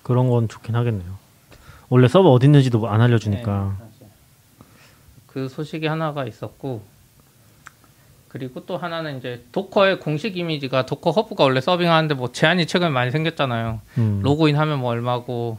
[0.04, 1.18] 그런 건 좋긴 하겠네요.
[1.90, 3.78] 원래 서버 어디 있는지도 안 알려주니까.
[3.80, 4.08] 네,
[5.28, 6.84] 그 소식이 하나가 있었고
[8.36, 13.10] 그리고 또 하나는 이제 도커의 공식 이미지가 도커 허브가 원래 서빙하는데 뭐 제한이 최근에 많이
[13.10, 13.80] 생겼잖아요.
[13.98, 14.20] 음.
[14.24, 15.58] 로그인 하면 뭐 얼마고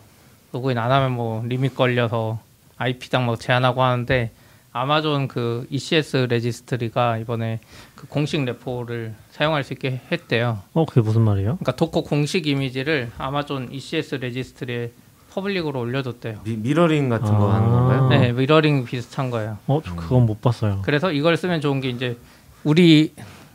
[0.52, 2.38] 로그인 안 하면 뭐 리밋 걸려서
[2.76, 4.30] IP당 뭐 제한하고 하는데
[4.72, 7.60] 아마존 그 ECS 레지스트리가 이번에
[7.94, 10.58] 그 공식 레포를 사용할 수 있게 했대요.
[10.74, 11.56] 어 그게 무슨 말이에요?
[11.56, 14.92] 그러니까 도커 공식 이미지를 아마존 ECS 레지스트리에
[15.32, 16.40] 퍼블릭으로 올려뒀대요.
[16.44, 17.54] 미, 미러링 같은 거 아.
[17.54, 18.08] 하는 건가요?
[18.10, 19.56] 네, 미러링 비슷한 거예요.
[19.66, 20.82] 어저 그건 못 봤어요.
[20.84, 22.18] 그래서 이걸 쓰면 좋은 게 이제
[22.66, 23.12] 우리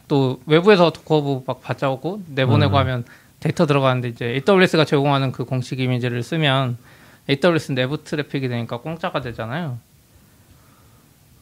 [0.07, 2.79] 또 외부에서 도커브 막 받자고 내보내고 음.
[2.79, 3.05] 하면
[3.41, 6.77] 데이터 들어가는데 이제 AWS가 제공하는 그 공식 이미지를 쓰면
[7.29, 9.77] AWS 내부 트래픽이 되니까 공짜가 되잖아요.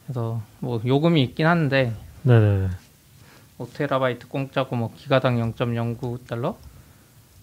[0.04, 2.70] 그래서 뭐 요금이 있긴 한데 네네.
[3.58, 6.56] 5테라바이트 공짜고 뭐 기가당 0.09달러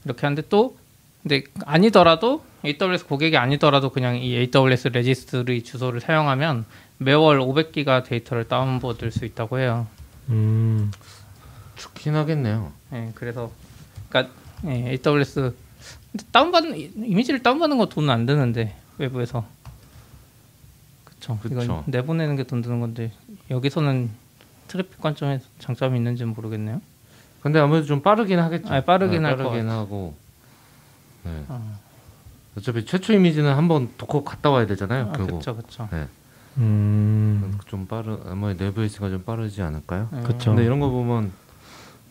[0.03, 0.77] 이렇게 하는데 또
[1.23, 6.65] 근데 아니더라도 AWS 고객이 아니더라도 그냥 이 AWS 레지스트리 주소를 사용하면
[6.97, 9.87] 매월 500기가 데이터를 다운받을 수 있다고 해요.
[10.29, 10.91] 음.
[11.77, 12.71] 좋긴 하겠네요.
[12.93, 13.51] 예, 그래서
[14.09, 14.33] 그러니까
[14.65, 15.55] 예, AWS
[16.11, 19.45] 근데 다운받는 이- 이미지를 다운받는 거 돈 안 드는데 외부에서
[21.05, 21.61] 그쵸 그쵸.
[21.61, 23.11] 이건 내보내는 게 돈 드는 건데
[23.51, 24.09] 여기서는
[24.67, 26.81] 트래픽 관점에서 장점이 있는지는 모르겠네요.
[27.41, 28.73] 근데 아무래도 좀 빠르긴 하겠죠.
[28.73, 30.15] 아, 빠르긴 네, 빠르긴 하고.
[31.23, 31.45] 네.
[31.47, 31.79] 어.
[32.57, 35.09] 어차피 최초 이미지는 한번 도커 갔다 와야 되잖아요.
[35.09, 35.11] 아.
[35.13, 35.87] 그쵸 그쵸.
[35.91, 36.07] 네.
[36.57, 37.57] 음.
[37.67, 40.09] 좀 빠르 아마 내부 있으니까 좀 빠르지 않을까요?
[40.15, 40.51] 예, 그쵸.
[40.51, 41.31] 근데 이런 거 보면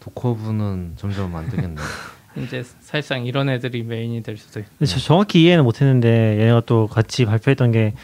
[0.00, 1.84] 도커부는 점점 안 되겠네요.
[2.36, 4.66] 이제 사실상 이런 애들이 메인이 될 수도 있.
[4.78, 7.94] 근데 저 정확히 이해는 못했는데 얘네가 또 같이 발표했던 게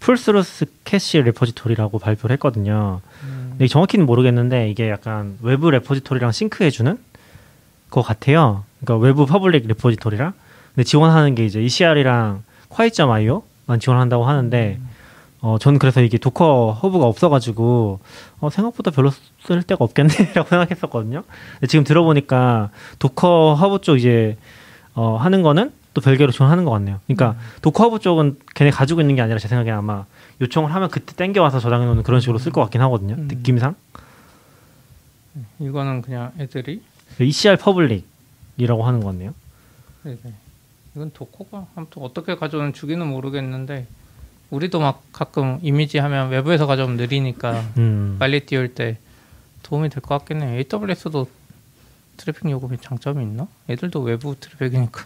[0.00, 3.00] 풀스로스 캐시 레포지토리라고 발표를 했거든요.
[3.50, 6.98] 근데 정확히는 모르겠는데 이게 약간 외부 레포지토리랑 싱크해주는
[7.90, 8.64] 거 같아요.
[8.80, 10.32] 그러니까 외부 퍼블릭 레포지토리랑
[10.74, 14.80] 근데 지원하는 게 이제 ECR이랑 quiet.io만 지원한다고 하는데
[15.42, 17.98] 어, 전 그래서 이게 도커 허브가 없어가지고
[18.40, 19.10] 어, 생각보다 별로
[19.44, 21.24] 쓸 데가 없겠네라고 생각했었거든요.
[21.54, 24.38] 근데 지금 들어보니까 도커 허브 쪽 이제
[24.94, 27.00] 어, 하는 거는 또 별개로 지원하는 것 같네요.
[27.06, 30.06] 그러니까 도커 허브 쪽은 걔네 가지고 있는 게 아니라 제 생각에는 아마
[30.40, 33.16] 요청을 하면 그때 땡겨와서 저장해 놓는 그런 식으로 쓸 것 같긴 하거든요.
[33.16, 33.26] 음.
[33.26, 33.74] 느낌상.
[35.58, 36.82] 이거는 그냥 애들이
[37.18, 39.34] ECR 퍼블릭이라고 하는 것 같네요.
[40.04, 40.18] 네네.
[40.94, 43.86] 이건 도커가 아무튼 어떻게 가져오는 주기는 모르겠는데
[44.52, 48.16] 우리도 막 가끔 이미지 하면 외부에서 가져오면 느리니까 음.
[48.18, 48.98] 빨리 띄울 때
[49.62, 50.50] 도움이 될 것 같긴 해요.
[50.70, 51.26] AWS도
[52.18, 53.46] 트래픽 요금이 장점이 있나?
[53.70, 55.04] 애들도 외부 트래픽이니까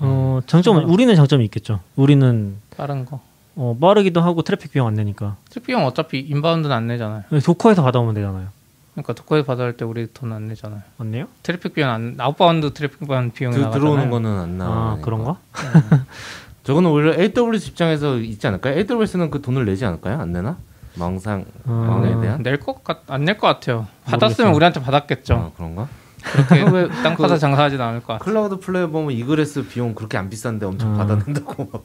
[0.00, 1.78] 어, 장점은 우리는 장점이 있겠죠.
[1.94, 3.20] 우리는 빠른 거.
[3.54, 5.36] 어, 빠르기도 하고 트래픽 비용 안 내니까.
[5.50, 7.22] 트래픽 비용 어차피 inbound는 안 내잖아요.
[7.44, 8.48] Docker에서 받아오면 되잖아요.
[8.94, 10.82] 그러니까 Docker에 받아올 때 우리 돈 안 내잖아요.
[10.96, 11.26] 맞네요?
[11.44, 13.80] 트래픽 비용 안 outbound 트래픽 비용 비용이 그, 나가잖아요.
[13.80, 14.74] 들어오는 거는 안 나와.
[14.74, 15.36] 아, 그런가?
[16.64, 18.78] 저거는 오히려 AWS 입장에서 있지 않을까요?
[18.78, 20.20] AWS는 그 돈을 내지 않을까요?
[20.20, 20.56] 안 내나?
[20.94, 21.70] 망상 어.
[21.72, 22.42] 망에 대한?
[22.42, 23.88] 낼 것 같, 안 낼 것 같아요.
[24.04, 24.54] 받았으면 모르겠어요.
[24.56, 25.34] 우리한테 받았겠죠.
[25.34, 25.88] 아, 그런가?
[26.22, 28.24] 그렇게 왜 땅 파서 그- 장사하진 않을 것 같아요.
[28.24, 30.98] Cloudflare 보면 egress 비용 그렇게 안 비싼데 엄청 아.
[30.98, 31.82] 받아낸다고 막.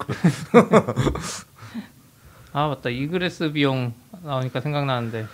[2.54, 5.26] 아 맞다 egress 비용 나오니까 생각나는데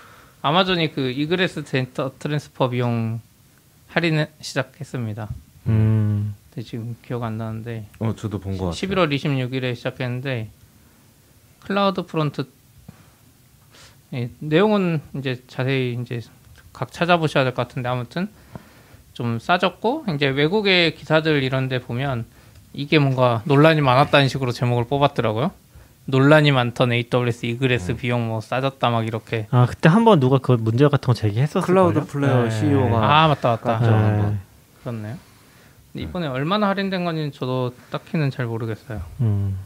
[0.41, 3.19] 아마존이 그 egress data transfer 비용
[3.87, 5.27] 할인 시작했습니다.
[5.67, 6.02] 음.
[6.53, 8.71] 근데 지금 기억 안 나는데 어, 저도 본거 같아요.
[8.73, 10.49] 11월 26일에 시작했는데
[11.61, 12.45] CloudFront
[14.13, 16.21] 예, 내용은 이제 자세히 이제
[16.71, 18.27] 각 찾아보셔야 될 것 같은데 아무튼
[19.13, 22.25] 좀 싸졌고 이제 외국의 기사들 이런데 보면
[22.73, 25.51] 이게 뭔가 논란이 많았다는 식으로 제목을 뽑았더라고요.
[26.05, 30.87] 논란이 많던 AWS egress 비용 뭐 싸졌다 막 이렇게 아, 그때 한번 누가 그 문제
[30.87, 32.43] 같은 거 제기했었을 Cloudflare?
[32.43, 32.49] 네.
[32.51, 33.79] CEO가 아 맞다 맞다.
[33.79, 34.37] 네.
[34.81, 35.17] 그렇네요.
[35.93, 39.01] 근데 이번에 얼마나 할인된 건지 저도 딱히는 잘 모르겠어요.
[39.21, 39.57] 음.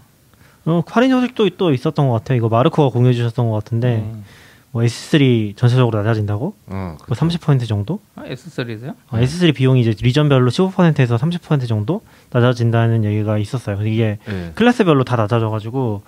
[0.66, 2.38] 어, 할인 소식도 또 있었던 것 같아요.
[2.38, 4.26] 이거 마르코가 공유해 주셨던 것 같은데 음.
[4.72, 6.54] 뭐 S3 전체적으로 낮아진다고?
[6.68, 8.02] 어, 그30% 정도?
[8.18, 8.94] 아, S3세요?
[9.10, 13.78] 아, S3 비용이 이제 리전별로 15%에서 30% 정도 낮아진다는 얘기가 있었어요.
[13.78, 14.52] 근데 이게 예.
[14.56, 16.04] 클래스별로 다 낮아져가지고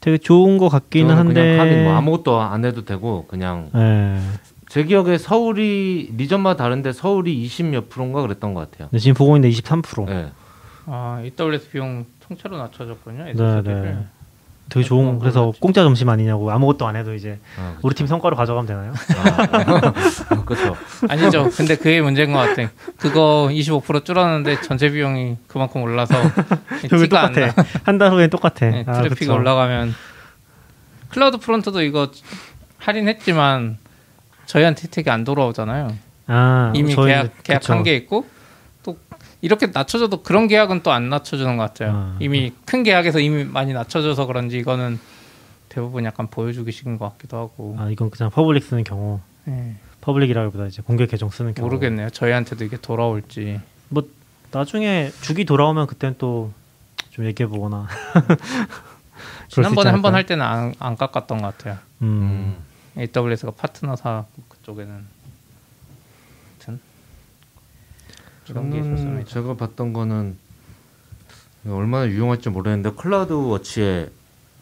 [0.00, 1.56] 되게 좋은 것 같기는 한데.
[1.56, 4.20] 그냥 하긴 뭐 아무것도 안 해도 되고 그냥 예.
[4.68, 8.88] 제 기억에 서울이 리전마다 다른데 서울이 20몇 프로인가 그랬던 것 같아요.
[8.88, 10.08] 근데 지금 보고 있는데 23%.
[10.10, 10.30] 예.
[10.86, 13.24] 아, AWS 비용 통째로 낮춰졌군요.
[13.24, 13.64] 네, S3를.
[13.64, 13.98] 네.
[14.68, 15.60] 되게 좋은 그래서 몰랐지.
[15.60, 17.80] 공짜 점심 아니냐고 아무것도 안 해도 이제 아, 그쵸.
[17.86, 18.92] 우리 팀 성과를 가져가면 되나요?
[19.16, 20.76] 아, 그렇죠.
[21.08, 21.48] 아니죠.
[21.56, 22.68] 근데 그게 문제인 것 같아.
[22.96, 26.14] 그거 25% 줄었는데 전체 비용이 그만큼 올라서
[26.90, 27.08] 결국.
[27.08, 27.54] 똑같아.
[27.84, 28.68] 한 달 후엔 똑같아.
[28.70, 29.34] 네, 아, 트래픽이 그쵸.
[29.36, 29.94] 올라가면
[31.10, 32.10] CloudFront도 이거
[32.78, 33.78] 할인했지만
[34.46, 35.94] 저희한테 혜택이 안 돌아오잖아요.
[36.28, 37.82] 아, 이미 저희- 계약 계약한.
[37.82, 38.26] 게 있고
[38.82, 38.96] 또
[39.42, 41.92] 이렇게 낮춰줘도 그런 계약은 또 안 낮춰주는 것 같아요.
[41.94, 44.98] 아, 이미 큰 계약에서 이미 많이 낮춰줘서 그런지 이거는
[45.68, 50.82] 대부분 약간 보여주기식인 것 같기도 하고 아 이건 그냥 public 쓰는 경우 네, public이라기보다 이제
[50.82, 52.10] 공개 계정 쓰는 경우 모르겠네요.
[52.10, 53.60] 저희한테도 이게 돌아올지.
[54.52, 57.88] 나중에 주기 돌아오면 그땐 또좀 얘기해 보거나
[59.48, 61.78] 지난번에 한 번 할 때는 안, 안 깎았던 것 같아요.
[62.02, 62.06] 음.
[62.06, 62.56] 음.
[62.96, 65.16] AWS가 파트너사 그쪽에는
[68.48, 69.28] 아무튼 게 있었습니다.
[69.28, 70.36] 제가 봤던 거는
[71.68, 74.10] 얼마나 유용할지 모르겠는데 CloudWatch에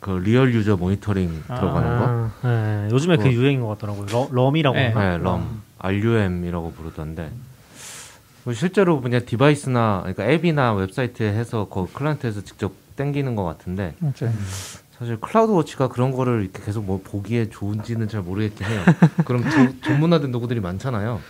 [0.00, 1.54] 그 real user monitoring 아.
[1.54, 2.04] 들어가는 거.
[2.42, 3.30] 아, 네, 요즘에 그거.
[3.30, 4.06] 유행인 것 같더라고요.
[4.06, 4.92] 러, RUM이라고 네.
[4.94, 7.30] 네, RUM, RUM이라고 부르던데.
[8.44, 14.34] 뭐 실제로 그냥 디바이스나 그러니까 앱이나 웹사이트에 해서 그 클라이언트에서 직접 땡기는 것 같은데 맞아요.
[15.04, 18.82] 사실 클라우드 워치가 그런 거를 이렇게 계속 뭐 보기에 좋은지는 잘 모르겠긴 해요.
[19.26, 21.20] 그럼 도- 전문화된 도구들이 많잖아요.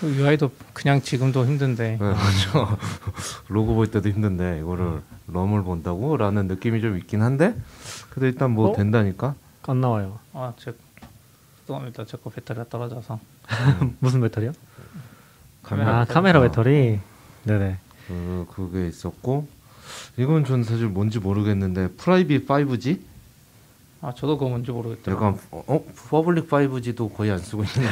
[0.00, 2.78] 그 UI도 그냥 지금도 힘든데 네, 그렇죠.
[3.48, 7.54] 로고 볼 때도 힘든데 이거를 럼을 본다고라는 느낌이 좀 있긴 한데
[8.08, 8.72] 그래도 일단 뭐 어?
[8.74, 9.34] 된다니까.
[9.66, 10.18] 안 나와요.
[10.32, 10.72] 아, 제
[11.62, 12.06] 죄송합니다.
[12.06, 13.20] 제거 배터리가 떨어져서
[14.00, 14.52] 무슨 배터리요?
[15.62, 16.14] 카메라 아 배터리.
[16.14, 16.42] 카메라 어.
[16.42, 16.98] 배터리.
[17.44, 17.76] 네네.
[18.06, 19.46] 그 그게 있었고
[20.16, 23.00] 이건 전 사실 뭔지 모르겠는데 private 5G
[24.00, 25.28] 아, 저도 그거 뭔지 모르겠더라고요.
[25.28, 27.88] 약간 어, 어 public 5G도 거의 안 쓰고 있는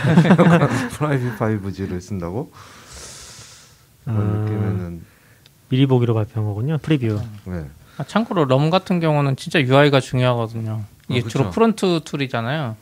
[0.90, 2.52] private 5G를 쓴다고
[4.04, 4.22] 그런 아.
[4.40, 5.02] 느낌에는
[5.68, 6.78] 미리 보기로 발표한 거군요.
[6.78, 7.20] Preview.
[7.46, 7.64] 네.
[7.98, 10.84] 아, 참고로 럼 같은 경우는 진짜 UI가 중요하거든요.
[11.08, 11.38] 이게 어, 그쵸.
[11.38, 12.76] 주로 front tool이잖아요.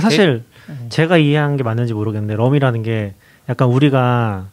[0.00, 0.88] 사실 네.
[0.88, 3.14] 제가 이해한 게 맞는지 모르겠는데 RUM이라는 게
[3.48, 4.46] 약간 우리가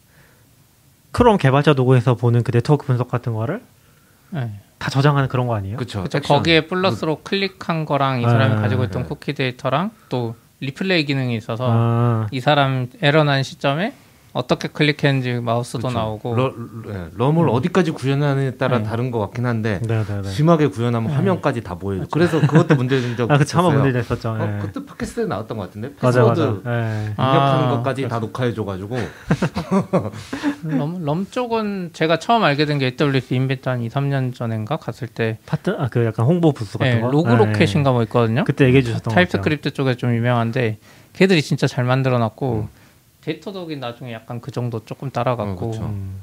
[1.12, 4.60] 크롬 개발자 도구에서 보는 그 네트워크 분석 같은 거를 게- 네.
[4.84, 5.78] 다 저장하는 그런 거 아니에요?
[5.78, 6.04] 그렇죠.
[6.26, 9.08] 거기에 플러스로 클릭한 거랑 이 사람이 아, 가지고 있던 네.
[9.08, 13.94] 쿠키 데이터랑 또 리플레이 기능이 있어서 아, 이 사람 에러 난 시점에
[14.34, 15.92] 어떻게 클릭했는지 마우스도 그쵸.
[16.00, 16.54] 나오고 러,
[16.88, 18.84] 네, RUM을 어디까지 구현하느냐에 따라 네.
[18.84, 20.28] 다른 것 같긴 한데 네네네.
[20.30, 22.06] 심하게 구현하면 화면까지 다 보여요.
[22.12, 23.60] 그래서 그것도 문제된 적 아, 그쵸.
[23.60, 23.84] 한번 있었어요.
[23.84, 24.30] 문제 됐었죠.
[24.32, 24.60] 어, 예.
[24.60, 26.34] 그때 팟캐스트에 나왔던 것 같은데 맞아, 맞아.
[26.34, 26.72] 패스워드 예.
[27.12, 28.98] 입력하는 아, 것까지 다 녹화해줘가지고
[30.66, 35.08] RUM, RUM 쪽은 제가 처음 알게 된 게 AWS re:Invent 한 2, 3년 전인가 갔을
[35.08, 37.12] 때 파트, 아, 그 약간 홍보 부스 같은 네, 거?
[37.12, 38.40] LogRocket인가 뭐 있거든요.
[38.42, 38.44] 예.
[38.46, 39.16] 그때 얘기해 주셨던 거.
[39.16, 40.80] TypeScript 쪽에 좀 유명한데
[41.14, 42.83] 걔들이 진짜 잘 만들어놨고 음.
[43.24, 45.84] Datadog이 나중에 약간 그 정도 조금 어, 따라갔고 그쵸.
[45.84, 46.20] 음.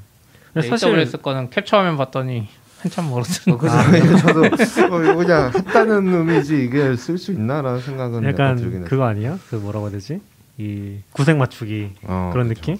[0.55, 2.49] 사실 AWS 거는 캡처화면 봤더니
[2.81, 8.59] 한참 멀었던 어, 그래서 저도 어, 그냥 했다는 의미지 이게 쓸 수 있나라는 생각은 약간
[8.59, 8.85] 약간.
[8.85, 9.39] 그거 아니에요?
[9.49, 10.21] 그 뭐라고 해야 되지?
[10.59, 12.61] 이 구색 맞추기 어, 그런 그쵸.
[12.61, 12.79] 느낌?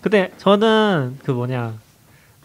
[0.00, 1.74] 근데 저는 그 뭐냐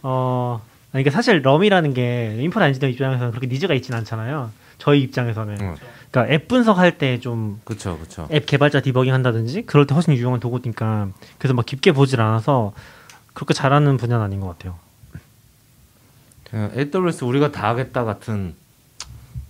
[0.03, 0.61] 어
[0.97, 4.51] 이게 사실 럼이라는 게 인프라 엔지니어 입장에서는 그렇게 니즈가 있진 않잖아요.
[4.77, 5.75] 저희 입장에서는 응.
[6.15, 8.29] 그러니까 앱 분석할 때좀앱 그쵸 그쵸.
[8.45, 12.71] 개발자 디버깅 한다든지 그럴 때 훨씬 유용한 도구니까 그래서 막 깊게 보질 않아서
[13.33, 14.79] 그렇게 잘하는 분야는 아닌 것 같아요.
[16.53, 18.55] AWS 우리가 다 하겠다 같은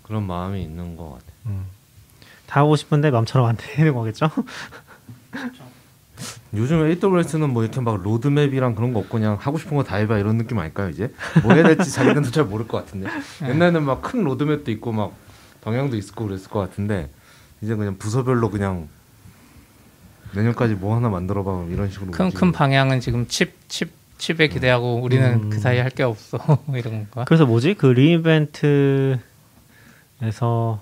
[0.02, 1.26] 그런 마음이 있는 것 같아.
[2.48, 4.32] 다 하고 싶은데 마음처럼 안 되는 거겠죠?
[6.56, 10.18] 요즘 AWS는 뭐 이렇게 막 로드맵이랑 그런 거 없고 그냥 하고 싶은 거 다 해봐
[10.18, 11.14] 이런 느낌 아닐까요 이제?
[11.44, 13.08] 뭐 해야 될지 자기들도 잘 모를 것 같은데
[13.44, 15.14] 옛날에는 막 큰 로드맵도 있고 막
[15.66, 17.10] 방향도 있고 그랬을 것 같은데
[17.62, 18.88] 이제 그냥 부서별로 그냥
[20.34, 22.52] 내년까지 뭐 하나 만들어봐 이런 식으로 큰 큰.
[22.52, 25.50] 방향은 지금 칩칩 칩에 기대하고 우리는 음.
[25.50, 26.38] 그 사이 에 할 게 없어
[26.74, 27.26] 이런 건가?
[27.28, 27.74] 그래서 뭐지?
[27.74, 29.20] 그 re:Invent에서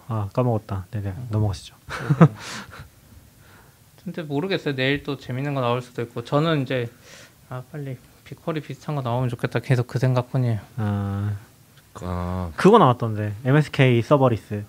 [0.07, 0.85] 아 까먹었다.
[0.91, 1.75] 네네 넘어가시죠.
[4.03, 4.75] 근데 모르겠어요.
[4.75, 6.89] 내일 또 재밌는 거 나올 수도 있고 저는 이제
[7.49, 9.59] 아 빨리 BigQuery 비슷한 거 나오면 좋겠다.
[9.59, 10.59] 계속 그 생각뿐이에요.
[10.77, 11.33] 아
[12.01, 14.63] 아, 그거 나왔던데 MSK serverless,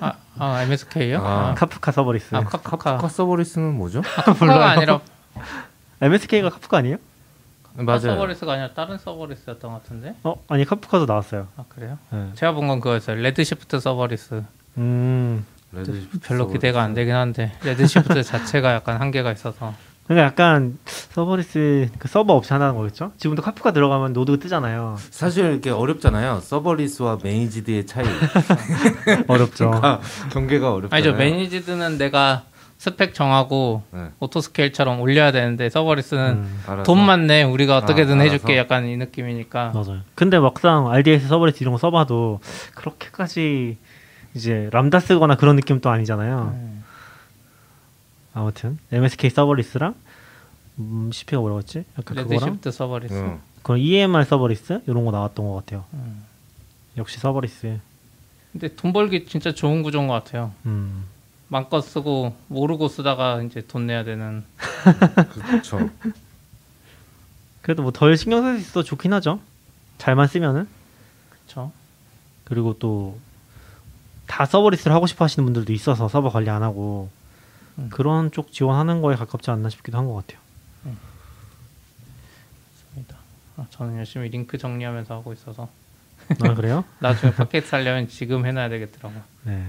[0.00, 1.18] 아, 아 MSK요?
[1.24, 1.50] 아.
[1.50, 2.34] 아, Kafka serverless.
[2.34, 2.98] 아 카프카.
[2.98, 4.02] 카serverless는 뭐죠?
[4.02, 5.00] Kafka가 아니라
[6.02, 6.96] MSK가 Kafka 아니에요?
[7.74, 8.00] 맞아요.
[8.00, 10.14] serverless가 아니라 다른 serverless였던 것 같은데.
[10.24, 11.48] 어 아니 Kafka도 나왔어요.
[11.56, 11.98] 아 그래요?
[12.10, 12.30] 네.
[12.34, 13.16] 제가 본 건 그거였어요.
[13.16, 14.42] Redshift serverless.
[14.78, 16.52] 음 Redshift 별로 serverless.
[16.58, 19.72] 기대가 안 되긴 한데 Redshift 자체가 약간 한계가 있어서.
[20.10, 23.12] 그러니까 약간 serverless 그 서버 없이 한다는 거겠죠?
[23.16, 24.96] 지금도 카프카 들어가면 노드가 뜨잖아요.
[25.10, 26.40] 사실 이렇게 어렵잖아요.
[26.40, 28.04] serverless와 managed의 차이.
[29.28, 29.70] 어렵죠.
[29.72, 30.00] 아,
[30.32, 30.96] 경계가 어렵잖아요.
[30.96, 31.16] 아니죠.
[31.16, 32.42] managed는 내가
[32.78, 34.08] 스펙 정하고 네.
[34.18, 36.28] autoscale처럼 올려야 되는데 serverless는
[36.66, 36.82] 음.
[36.84, 38.58] 돈만 내 우리가 어떻게든 아, 해줄게?
[38.58, 40.00] 약간 이 느낌이니까 맞아요.
[40.16, 42.40] 근데 막상 RDS serverless 이런 거 써봐도
[42.74, 43.78] 그렇게까지
[44.34, 46.52] 이제 람다 쓰거나 그런 느낌 또 아니잖아요.
[46.56, 46.79] 음.
[48.34, 49.94] 아무튼 MSK serverless랑
[50.78, 51.84] 음, CP가 뭐라고 했지?
[51.98, 53.40] 약간 그거랑 Redshift serverless 응.
[53.62, 55.84] 그런 EMR serverless 이런 거 나왔던 것 같아요.
[55.92, 56.24] 음.
[56.96, 57.78] 역시 serverless.
[58.52, 61.04] 근데 돈 벌기 진짜 좋은 구조인 것 같아요 음.
[61.46, 64.44] 마음껏 쓰고 모르고 쓰다가 이제 돈 내야 되는
[65.44, 65.88] 그렇죠.
[67.62, 69.40] 그래도 뭐 덜 신경 쓸 수 있어 좋긴 하죠.
[69.98, 70.66] 잘만 쓰면은
[71.46, 71.72] 그쵸
[72.44, 73.18] 그리고 또
[74.26, 77.08] 다 서버리스를 하고 싶어 하시는 분들도 있어서 서버 관리 안 하고
[77.80, 77.88] 음.
[77.90, 80.40] 그런 쪽 지원하는 거에 가깝지 않나 싶기도 한 것 같아요.
[82.84, 83.16] 맞습니다
[83.56, 85.68] 아, 저는 열심히 링크 정리하면서 하고 있어서
[86.42, 86.84] 아 그래요?
[87.00, 89.64] 나중에 팟캐스트 하려면 지금 해놔야 되겠더라고요 네.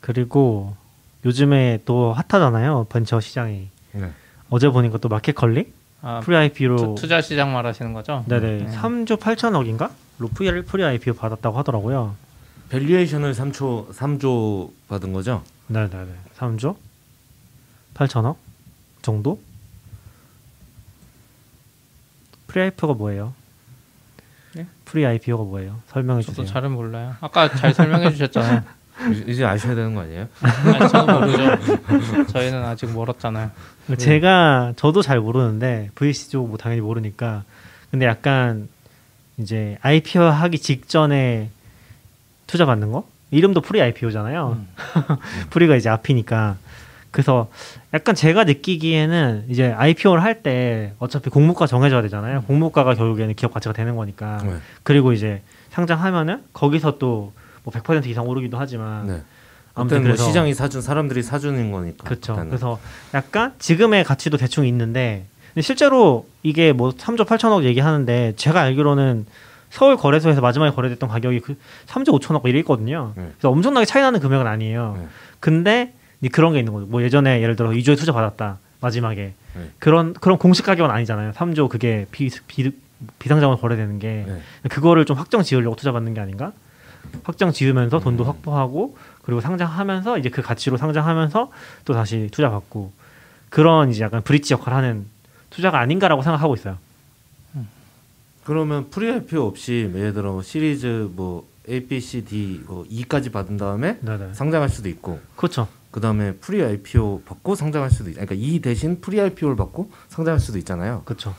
[0.00, 0.76] 그리고
[1.24, 2.86] 요즘에 또 핫하잖아요.
[2.90, 3.68] 벤처 시장이.
[3.92, 4.10] 네.
[4.50, 5.72] 어제 보니까 또 마켓컬리
[6.02, 8.24] 아, pre IPO로 투, 투자 시장 말하시는 거죠?
[8.26, 8.66] 네네 음.
[8.74, 9.90] 3조 8천억인가?
[10.18, 12.16] 로 pre, pre IPO 받았다고 하더라고요.
[12.70, 15.44] valuation을 3초 3조 받은 거죠?
[15.72, 16.76] 네네네 3조
[17.94, 18.36] 8천억
[19.00, 19.40] 정도?
[22.46, 23.32] pre IPO가 뭐예요?
[24.54, 24.66] 네?
[24.84, 25.80] 프리 IPO가 뭐예요?
[25.88, 26.52] 설명해 저도 주세요.
[26.52, 28.62] 잘은 몰라요 아까 잘 설명해 주셨잖아요
[29.12, 30.28] 이제- 이제 아셔야 되는 거 아니에요?
[30.42, 33.50] 아니, 저는 모르죠 저희는 아직 멀었잖아요
[33.98, 37.44] 제가 저도 잘 모르는데 VC 쪽 뭐 당연히 모르니까
[37.90, 38.68] 근데 약간
[39.38, 41.50] 이제 IPO 하기 직전에
[42.46, 44.58] 투자 받는 거 이름도 pre IPO잖아요.
[44.60, 44.68] 음.
[45.50, 46.56] 프리가 이제 앞이니까
[47.10, 47.48] 그래서
[47.92, 52.42] 약간 제가 느끼기에는 이제 IPO를 할 때 어차피 공모가 정해져야 되잖아요.
[52.44, 54.54] 공모가가 결국에는 기업 가치가 되는 거니까 네.
[54.84, 57.32] 그리고 이제 상장하면은 거기서 또
[57.64, 59.22] 뭐 100% 이상 오르기도 하지만 네.
[59.74, 62.04] 아무튼 뭐 시장이 사준 사람들이 사주는 거니까.
[62.04, 62.34] 그렇죠.
[62.34, 62.78] 그래서
[63.14, 65.26] 약간 지금의 가치도 대충 있는데
[65.60, 69.26] 실제로 이게 뭐 3조 8천억 얘기하는데 제가 알기로는
[69.72, 71.56] 서울 거래소에서 마지막에 거래됐던 가격이 그
[71.86, 73.14] 3조 5천억 이랬거든요.
[73.16, 73.30] 네.
[73.32, 74.96] 그래서 엄청나게 차이 나는 금액은 아니에요.
[74.98, 75.08] 네.
[75.40, 75.94] 근데
[76.30, 76.86] 그런 게 있는 거죠.
[76.86, 79.70] 뭐 예전에 예를 들어 2조에 투자 받았다 마지막에 네.
[79.78, 81.32] 그런 그런 공식 가격은 아니잖아요.
[81.32, 82.70] 3조 그게 비, 비,
[83.18, 84.42] 비상장으로 거래되는 게 네.
[84.68, 86.52] 그거를 좀 확정 지으려고 투자 받는 게 아닌가?
[87.24, 88.28] 확정 지으면서 돈도 음.
[88.28, 91.50] 확보하고 그리고 상장하면서 이제 그 가치로 상장하면서
[91.86, 92.92] 또 다시 투자 받고
[93.48, 95.06] 그런 이제 약간 브릿지 역할을 하는
[95.48, 96.76] 투자가 아닌가라고 생각하고 있어요.
[98.44, 103.30] 그러면 pre IPO 없이 예를 들어 뭐 시리즈 뭐 A, B, C, D 뭐 E까지
[103.30, 104.34] 받은 다음에 네네.
[104.34, 105.68] 상장할 수도 있고 그렇죠.
[105.90, 108.14] 그 다음에 pre IPO 받고 상장할 수도 있.
[108.14, 111.02] 그러니까 E 대신 pre IPO를 받고 상장할 수도 있잖아요.
[111.04, 111.34] 그렇죠.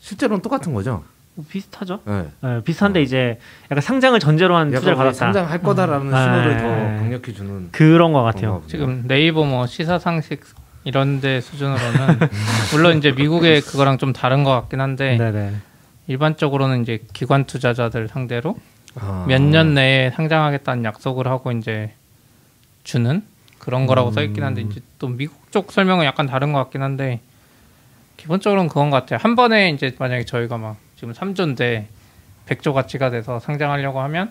[0.00, 1.04] 실제로는 똑같은 거죠.
[1.34, 2.00] 뭐 비슷하죠.
[2.04, 2.28] 네.
[2.42, 3.38] 네, 비슷한데 이제
[3.70, 5.14] 약간 상장을 전제로 한 투자를 받았다.
[5.16, 6.10] 상장할 거다라는 음.
[6.10, 6.62] 신호를 네.
[6.62, 6.68] 더
[7.02, 8.62] 강력히 주는 그런 것 같아요.
[8.66, 10.42] 지금 네이버 뭐 시사 상식
[10.84, 12.18] 이런데 수준으로는
[12.74, 15.54] 물론 이제 미국의 그거랑 좀 다른 것 같긴 한데 네네.
[16.06, 18.56] 일반적으로는 이제 기관 투자자들 상대로
[18.96, 19.24] 아.
[19.28, 21.92] 몇년 내에 상장하겠다는 약속을 하고 이제
[22.84, 23.22] 주는
[23.58, 24.12] 그런 거라고 음.
[24.12, 27.20] 써 있긴 한데 이제 또 미국 쪽 설명은 약간 다른 것 같긴 한데
[28.16, 29.18] 기본적으로는 그건 것 같아요.
[29.22, 31.84] 한 번에 이제 만약에 저희가 막 지금 3조인데
[32.46, 34.30] 100조 가치가 돼서 상장하려고 하면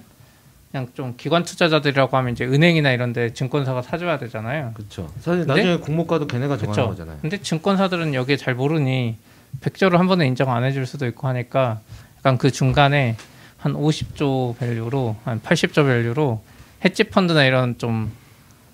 [0.71, 4.71] 그냥 좀 기관 투자자들이라고 하면 이제 은행이나 이런 데 증권사가 사줘야 되잖아요.
[4.73, 5.09] 그렇죠.
[5.19, 6.87] 사실 근데- 나중에 공모가도 걔네가 정하는 그쵸.
[6.89, 7.17] 거잖아요.
[7.21, 9.17] 근데 증권사들은 여기에 잘 모르니
[9.59, 11.79] 100조를 한 번에 인정 안 해줄 수도 있고 하니까
[12.17, 13.15] 약간 그 중간에
[13.57, 16.43] 한 50조 value로 한 80조 value로
[16.83, 18.11] 헤지 펀드나 이런 좀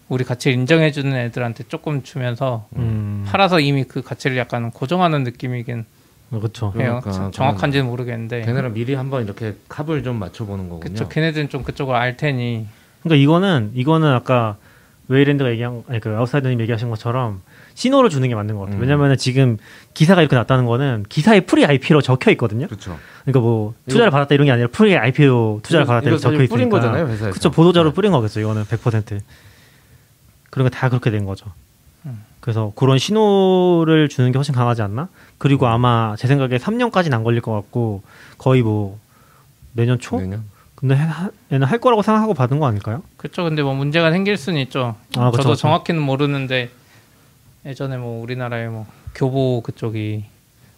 [0.07, 3.25] 우리 가치를 인정해주는 애들한테 조금 주면서 음.
[3.27, 5.85] 팔아서 이미 그 가치를 약간 고정하는 느낌이긴
[6.29, 6.71] 그렇죠.
[6.71, 8.41] 그러니까 정확한지는 모르겠는데.
[8.41, 10.93] 걔네랑 미리 한번 이렇게 값을 좀 맞춰보는 거군요.
[10.93, 11.07] 그쵸.
[11.07, 12.67] 걔네들은 좀 그쪽을 알 테니.
[13.03, 14.57] 그러니까 이거는 이거는 아까
[15.07, 17.41] 웨이랜드가 얘기한 아니 그 아웃사이더님 얘기하신 것처럼
[17.77, 18.77] 신호를 주는 게 맞는 것 같아요.
[18.77, 18.81] 음.
[18.81, 19.59] 왜냐면은 지금
[19.93, 22.65] 기사가 이렇게 났다는 거는 기사에 pre IPO로 적혀 있거든요.
[22.65, 22.97] 그렇죠.
[23.21, 26.33] 그러니까 뭐 투자를 받았다 이런 게 아니라 pre IPO로 투자를 이거- 받았다 이거 이렇게 적혀
[26.37, 26.55] 있으니까.
[26.55, 27.29] 뿌린 거잖아요 회사에서.
[27.31, 28.39] 그쵸 보도자료 뿌린 거겠죠.
[28.39, 29.19] 이거는 100%.
[30.49, 31.45] 그런 거다 그렇게 된 거죠.
[32.07, 32.23] 음.
[32.39, 35.07] 그래서 그런 신호를 주는 게 훨씬 강하지 않나?
[35.37, 38.01] 그리고 아마 제 생각에 3년까지는 안 걸릴 것 같고
[38.39, 38.97] 거의 뭐
[39.73, 40.19] 내년 초?
[40.19, 40.43] 내년?
[40.73, 41.07] 근데 해-
[41.51, 43.03] 얘는 할 거라고 생각하고 받은 거 아닐까요?
[43.17, 43.43] 그쵸.
[43.43, 44.95] 근데 뭐 문제가 생길 수는 있죠.
[45.15, 45.61] 아, 그쵸, 저도 그쵸.
[45.61, 46.71] 정확히는 모르는데
[47.67, 50.25] 예전에 뭐 우리나라에 뭐 교보 그쪽이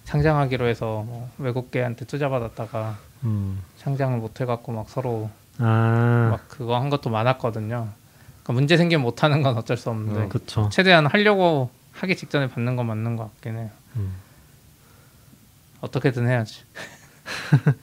[0.06, 3.62] 상장하기로 해서 뭐 외국계한테 투자 받았다가 음.
[3.78, 7.90] 상장을 못 해갖고 막 서로 아, 막 그거 한 것도 많았거든요.
[8.42, 10.70] 그러니까 문제 생기면 못 하는 건 어쩔 수 없는데 어, 그쵸.
[10.72, 13.70] 최대한 하려고 하기 직전에 받는 건 맞는 것 같긴 해요.
[13.98, 14.14] 음.
[15.82, 16.64] 어떻게든 해야지.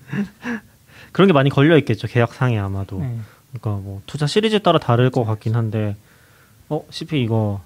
[1.13, 2.09] 그런 게 많이 걸려 있겠죠.
[2.09, 2.99] 계약상에 아마도.
[2.99, 3.21] 네.
[3.53, 5.97] 그러니까 뭐 투자 시리즈에 따라 다를 것 같긴 한데
[6.69, 7.63] 어 CP 이거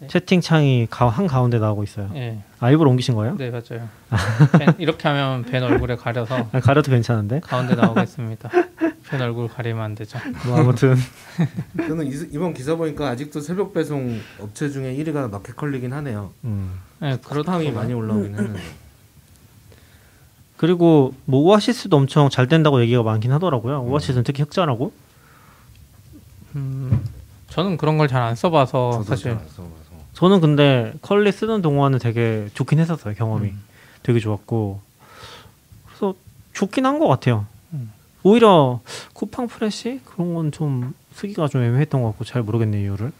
[0.00, 0.06] 네.
[0.08, 2.10] 채팅창이 가, 한 가운데 나오고 있어요.
[2.14, 3.36] 예, 아 일부러 옮기신 거예요?
[3.36, 3.86] 네 맞아요.
[4.58, 7.40] 벤- 이렇게 하면 벤 얼굴에 가려서 아, 가려도 괜찮은데.
[7.40, 8.48] 가운데 나오겠습니다.
[9.08, 10.18] 벤 얼굴 가리면 안 되죠.
[10.46, 10.96] 뭐 아무튼
[11.76, 16.30] 저는 이- 이번 기사 보니까 아직도 새벽 배송 업체 중에 1위가 마켓컬리긴 하네요.
[16.44, 16.80] 음.
[17.00, 18.60] 네, 그렇다고 많이 올라오긴 했는데.
[20.56, 23.82] 그리고 뭐 오아시스도 엄청 잘 된다고 얘기가 많긴 하더라고요.
[23.82, 24.92] 오아시스는 특히 흑자라고.
[26.56, 27.02] 음,
[27.48, 29.89] 저는 그런 걸 잘 안 써봐서 사실 잘안 써봐서.
[30.20, 33.14] 저는 근데 컬리 쓰는 동안은 되게 좋긴 했었어요.
[33.14, 33.62] 경험이 음.
[34.02, 34.80] 되게 좋았고
[35.86, 36.14] 그래서
[36.52, 37.46] 좋긴 한 것 같아요.
[37.72, 37.90] 음.
[38.22, 38.80] 오히려
[39.14, 43.12] 쿠팡 프레시 그런 건 좀 쓰기가 좀 애매했던 것 같고 잘 모르겠네 이유를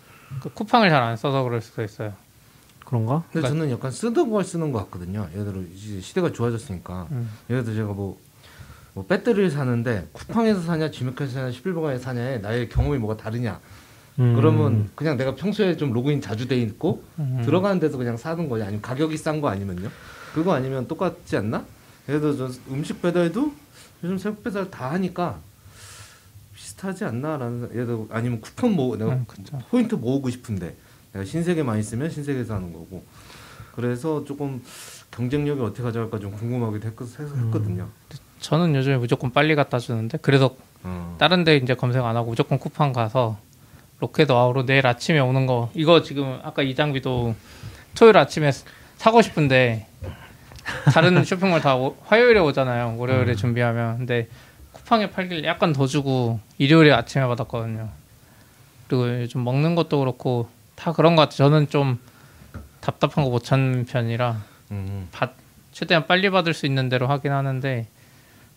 [0.42, 2.12] 그 쿠팡을 잘 안 써서 그럴 수도 있어요.
[2.84, 3.22] 그런가?
[3.32, 5.26] 근데 그러니까- 저는 약간 쓰던 걸 쓰는 것 같거든요.
[5.32, 7.08] 예를 들어 이제 시대가 좋아졌으니까.
[7.12, 7.30] 음.
[7.48, 8.18] 예를 들어 제가 뭐,
[8.92, 13.58] 뭐 배터리를 사는데 쿠팡에서 사냐 지메카에서 사냐 11번가에 사냐에 나의 경험이 뭐가 다르냐.
[14.20, 14.34] 음.
[14.36, 17.40] 그러면 그냥 내가 평소에 좀 로그인 자주 돼 있고 음.
[17.44, 19.88] 들어가는 데서 그냥 사는 거냐 아니면 가격이 싼 거 아니면요?
[20.34, 21.64] 그거 아니면 똑같지 않나?
[22.08, 23.52] 예를 들어 저 음식 배달도
[24.04, 25.40] 요즘 새벽 배달 다 하니까
[26.54, 29.58] 비슷하지 않나라는 예를 아니면 쿠폰 모 내가 음, 그쵸.
[29.70, 30.76] 포인트 모으고 싶은데
[31.12, 33.02] 내가 신세계만 있으면 신세계에서 하는 거고
[33.74, 34.62] 그래서 조금
[35.10, 36.94] 경쟁력이 어떻게 가져갈까 좀 궁금하기도 했,
[37.46, 37.88] 했거든요.
[38.40, 41.16] 저는 요즘에 무조건 빨리 갖다 주는데 그래서 어.
[41.18, 43.38] 다른 데 이제 검색 안 하고 무조건 쿠팡 가서
[44.00, 45.70] 로켓 와우로 내일 아침에 오는 거.
[45.74, 47.34] 이거 지금 아까 이 장비도
[47.94, 48.50] 토요일 아침에
[48.96, 49.86] 사고 싶은데
[50.92, 52.96] 다른 쇼핑몰 다 오- 화요일에 오잖아요.
[52.98, 53.98] 월요일에 준비하면.
[53.98, 54.28] 근데
[54.72, 57.88] 쿠팡에 팔길 약간 더 주고 일요일에 아침에 받았거든요.
[58.88, 61.98] 그리고 요즘 먹는 것도 그렇고 다 그런 것 같아요 저는 좀
[62.80, 64.36] 답답한 거 못 찾는 편이라
[64.70, 65.08] 음.
[65.12, 65.32] 받,
[65.72, 67.86] 최대한 빨리 받을 수 있는 대로 하긴 하는데.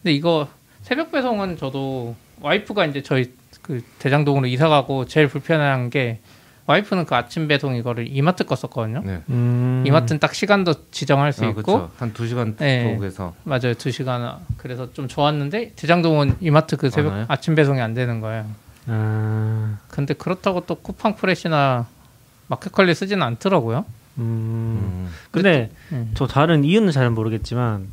[0.01, 0.47] 근데 이거
[0.81, 6.19] 새벽 배송은 저도 와이프가 이제 저희 그 대장동으로 이사 가고 제일 불편한 게
[6.65, 9.01] 와이프는 그 아침 배송 이거를 이마트 거 썼거든요.
[9.03, 9.21] 네.
[9.29, 9.83] 음.
[9.85, 11.91] 이마트는 딱 시간도 지정할 수 아, 있고 그쵸.
[11.97, 12.95] 한두 시간 네.
[12.95, 17.25] 속에서 맞아요 두 시간 그래서 좀 좋았는데 대장동은 이마트 그 새벽 안 와요?
[17.27, 18.45] 아침 배송이 안 되는 거예요.
[18.87, 21.87] 아, 근데 그렇다고 또 쿠팡 프레시나
[22.47, 23.85] 마켓컬리 쓰지는 않더라고요.
[24.19, 24.23] 음.
[24.23, 25.09] 음.
[25.31, 26.11] 근데 음.
[26.13, 27.91] 저 다른 이유는 잘 모르겠지만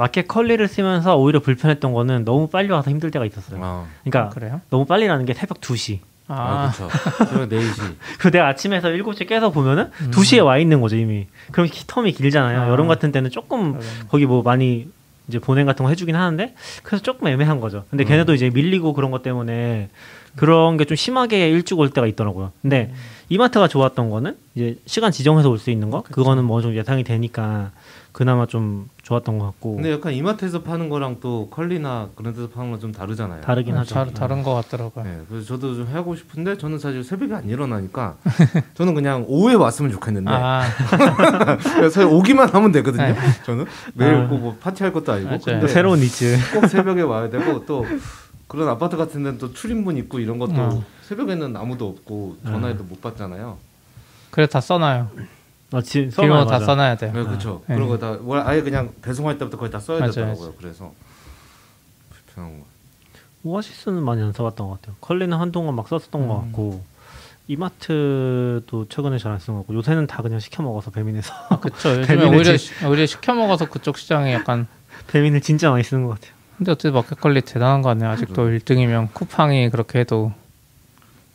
[0.00, 3.60] 마켓 컬리를 쓰면서 오히려 불편했던 거는 너무 빨리 와서 힘들 때가 있었어요.
[3.62, 4.60] 아, 그러니까 그래요?
[4.70, 5.98] 너무 빨리라는 게 새벽 2시.
[6.28, 6.88] 아, 아, 그렇죠.
[7.30, 7.94] 새벽 4시.
[8.18, 10.10] 그 내가 아침에서 7시에 깨서 보면은 음.
[10.10, 11.26] 2시에 와 있는 거죠, 이미.
[11.52, 12.62] 그럼 키- 텀이 길잖아요.
[12.62, 12.68] 아.
[12.70, 13.86] 여름 같은 때는 조금 그러네.
[14.08, 14.88] 거기 뭐 많이
[15.28, 17.84] 이제 보냉 같은 거 해주긴 하는데 그래서 조금 애매한 거죠.
[17.90, 18.08] 근데 음.
[18.08, 19.88] 걔네도 이제 밀리고 그런 것 때문에
[20.36, 22.52] 그런 게 좀 심하게 일찍 올 때가 있더라고요.
[22.62, 22.92] 근데
[23.28, 27.70] 이마트가 좋았던 거는 이제 시간 지정해서 올 수 있는 거 그거는 뭐 좀 예상이 되니까
[28.12, 32.70] 그나마 좀 좋았던 것 같고 근데 약간 이마트에서 파는 거랑 또 컬리나 그런 데서 파는
[32.72, 33.40] 건 좀 다르잖아요.
[33.42, 33.94] 다르긴 하죠.
[33.94, 35.04] 잘 다른 것 같더라고요.
[35.04, 38.16] 네, 그래서 저도 좀 하고 싶은데 저는 사실 새벽에 안 일어나니까
[38.74, 40.62] 저는 그냥 오후에 왔으면 좋겠는데 아,
[41.76, 43.04] 그래서 오기만 하면 되거든요.
[43.04, 43.16] 네.
[43.44, 44.28] 저는 매일 아.
[44.28, 45.40] 꼭뭐 파티할 것도 아니고 맞아요.
[45.44, 46.36] 근데 새로운 니즈.
[46.54, 47.84] 꼭 새벽에 와야 되고 또
[48.48, 50.84] 그런 아파트 같은 데는 또 출입문 있고 이런 것도 어.
[51.02, 53.58] 새벽에는 아무도 없고 전화해도 못 받잖아요.
[54.30, 55.10] 그래 다 써놔요.
[55.72, 56.64] 아, 지, 비밀번호 다 맞아.
[56.66, 57.12] 써놔야 돼요.
[57.14, 57.62] 네, 그렇죠.
[57.68, 57.74] 네.
[57.76, 58.18] 그런 거다
[58.48, 60.54] 아예 그냥 배송할 때부터 거의 다 써야 맞아요, 되더라고요.
[60.58, 60.92] 그래서
[62.10, 62.66] 불편한 거.
[63.44, 64.96] 오아시스는 많이 안 써봤던 것 같아요.
[65.00, 66.42] 컬리는 한동안 막 썼었던 것 음.
[66.46, 66.84] 같고
[67.48, 71.90] 이마트도 최근에 잘안쓴것 같고 요새는 다 그냥 시켜 먹어서 배민에서 그렇죠.
[72.00, 74.66] 요즘에 오히려 시- 오히려 시켜 먹어서 그쪽 시장에 약간
[75.08, 76.32] 배민을 진짜 많이 쓰는 것 같아요.
[76.58, 78.10] 근데 어쨌든 마켓컬리 대단한 거 같네요.
[78.10, 80.32] 아직도 1등이면 쿠팡이 그렇게 해도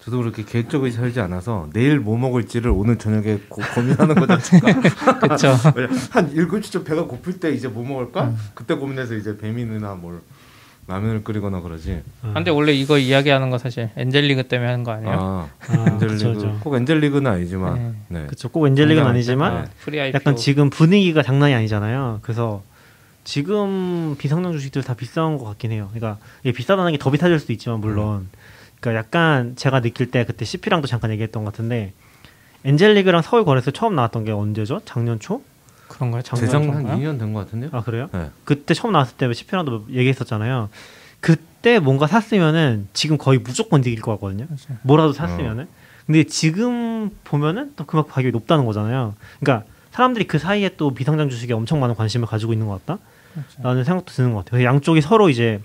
[0.06, 4.38] 저도 그렇게 계획적으로 살지 않아서 내일 뭐 먹을지를 오늘 저녁에 고, 고민하는 거다
[5.20, 5.50] 그렇죠.
[6.12, 8.32] 한 7시쯤 배가 고플 때 이제 뭐 먹을까?
[8.54, 10.22] 그때 고민해서 이제 배민이나 뭘
[10.88, 12.04] 라면을 끓이거나 그러지.
[12.36, 15.18] 근데 원래 이거 이야기하는 거 사실 엔젤리그 때문에 하는 거 아니에요?
[15.20, 16.58] 아, 아, 엔젤리그 그쵸, 그쵸.
[16.62, 18.28] 꼭 엔젤리그는 아니지만 네.
[18.28, 18.50] 그쵸.
[18.50, 22.20] 꼭 엔젤릭은 건강할 아니지만 IPO 약간 지금 분위기가 장난이 아니잖아요.
[22.22, 22.62] 그래서
[23.24, 25.90] 지금 비상장 주식들 다 비싼 것 같긴 해요.
[25.92, 28.28] 그러니까 이게 비싸다는 게 더 비싸질 수도 있지만 물론
[28.92, 31.94] 그러니까 약간 제가 느낄 때 그때 CP랑도 잠깐 얘기했던 것 같은데
[32.64, 34.82] 엔젤리그랑 서울 거래소 처음 나왔던 게 언제죠?
[34.86, 35.42] 작년 초?
[35.88, 36.24] 그런 거예요.
[36.24, 36.98] 작년 재작 한 정도인가요?
[36.98, 37.70] 2년 된 것 같은데요?
[37.74, 38.10] 아 그래요?
[38.12, 38.30] 네.
[38.44, 40.70] 그때 처음 나왔을 때 CP랑도 얘기했었잖아요.
[41.20, 44.46] 그때 뭔가 샀으면은 지금 거의 무조건 이길 것 같거든요.
[44.46, 44.80] 맞아요.
[44.84, 45.68] 뭐라도 샀으면은.
[46.06, 49.16] 근데 지금 보면은 또 그만큼 가격이 높다는 거잖아요.
[49.40, 53.02] 그러니까 사람들이 그 사이에 또 비상장 주식에 엄청 많은 관심을 가지고 있는 것 같다.
[53.64, 54.64] 라는 생각도 드는 것 같아요.
[54.64, 55.62] 양쪽이 서로 이제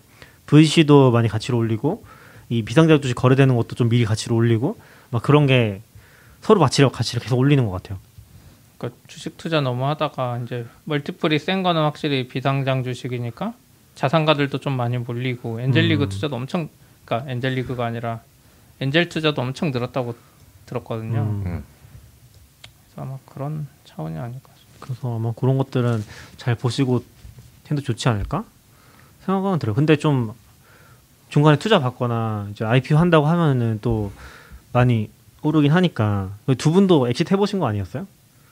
[0.47, 2.05] VC도 많이 가치를 올리고
[2.51, 4.77] 이 비상장 주식 거래되는 것도 좀 미리 가치를 올리고
[5.11, 5.81] 막 그런 게
[6.43, 7.99] 서로 가치를 가치를 계속 올리는 것 같아요.
[8.77, 13.55] 그러니까 주식 투자 너무 하다가 이제 멀티플이 센 거는 확실히 비상장 주식이니까
[13.95, 16.09] 자산가들도 좀 많이 몰리고 엔젤리그 음.
[16.09, 16.69] 투자도 엄청
[17.05, 18.21] 그러니까 엔젤리그가 아니라
[18.81, 20.17] 엔젤 투자도 엄청 늘었다고
[20.67, 21.21] 들었거든요.
[21.21, 21.43] 음.
[21.47, 21.65] 음.
[22.87, 24.51] 그래서 아마 그런 차원이 아닐까.
[24.81, 26.03] 그래서 아마 그런 것들은
[26.37, 27.05] 잘 보시고
[27.71, 28.45] 해도 좋지 않을까
[29.27, 29.75] 생각은 들어요.
[29.77, 30.33] 근데 좀
[31.31, 34.13] 중간에 투자 받거나 이제 IPO 한다고 하면은 또
[34.73, 35.11] 많이
[35.43, 38.07] 오르긴 하니까 두 분도 exit 해보신 거 아니었어요?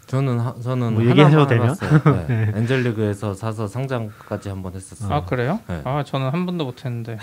[0.06, 1.76] 저는 하, 저는 뭐 얘기해도 하나만 되면?
[2.28, 2.46] 네.
[2.46, 2.52] 네.
[2.54, 5.12] 엔젤리그에서 사서 상장까지 한번 했었어요.
[5.12, 5.60] 아 그래요?
[5.68, 5.82] 네.
[5.84, 7.18] 아 저는 한 번도 못했는데.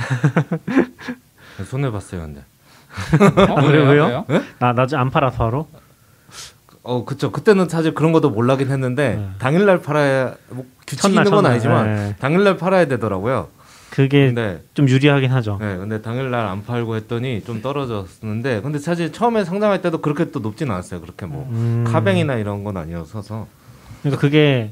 [1.66, 2.42] 손해 봤어요, 근데.
[3.50, 3.90] 어, 그래요?
[3.90, 4.26] 왜요?
[4.28, 4.42] 네?
[4.60, 5.68] 아 나중에 안 팔아서 바로
[6.84, 7.32] 어, 그쵸.
[7.32, 9.30] 그때는 사실 그런 것도 몰라긴 했는데 네.
[9.40, 11.46] 당일날 팔아야 뭐 규칙 있는 건.
[11.46, 12.16] 아니지만 네.
[12.20, 13.48] 당일날 팔아야 되더라고요.
[13.96, 15.58] 그게 근데 좀 유리하긴 하죠.
[15.62, 20.40] 네, 근데 당일날 안 팔고 했더니 좀 떨어졌는데 근데 사실 처음에 상장할 때도 그렇게 또
[20.40, 21.00] 높진 않았어요.
[21.00, 21.86] 그렇게 뭐 음.
[21.88, 23.48] 카뱅이나 이런 건 아니어서
[24.02, 24.72] 그러니까 그게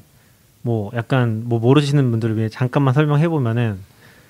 [0.62, 3.78] 뭐 약간 뭐 모르시는 분들을 위해 잠깐만 설명해 보면은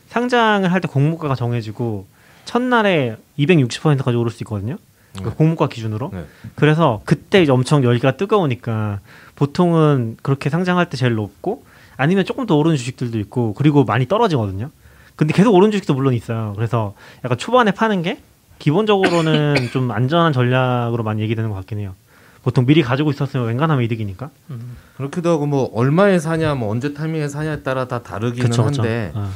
[0.10, 2.06] 상장을 할 때 공모가가 정해지고
[2.46, 4.78] 첫날에 260%까지 오를 수 있거든요.
[5.18, 5.30] 그 네.
[5.32, 6.12] 공모가 기준으로.
[6.14, 6.26] 네.
[6.54, 9.00] 그래서 그때 이제 엄청 열기가 뜨거우니까
[9.36, 11.66] 보통은 그렇게 상장할 때 제일 높고
[11.98, 14.70] 아니면 조금 더 오르는 주식들도 있고 그리고 많이 떨어지거든요.
[15.16, 16.54] 근데 계속 오르는 주식도 물론 있어요.
[16.56, 16.94] 그래서
[17.24, 18.20] 약간 초반에 파는 게
[18.60, 21.96] 기본적으로는 좀 안전한 전략으로 많이 얘기되는 것 같긴 해요.
[22.44, 24.30] 보통 미리 가지고 있었으면 웬간하면 이득이니까.
[24.50, 24.76] 음.
[24.98, 28.82] 그렇기도 하고 뭐 얼마에 사냐 뭐 언제 타이밍에 사냐에 따라 다 다르기는 그쵸, 그쵸.
[28.82, 29.30] 한데 어.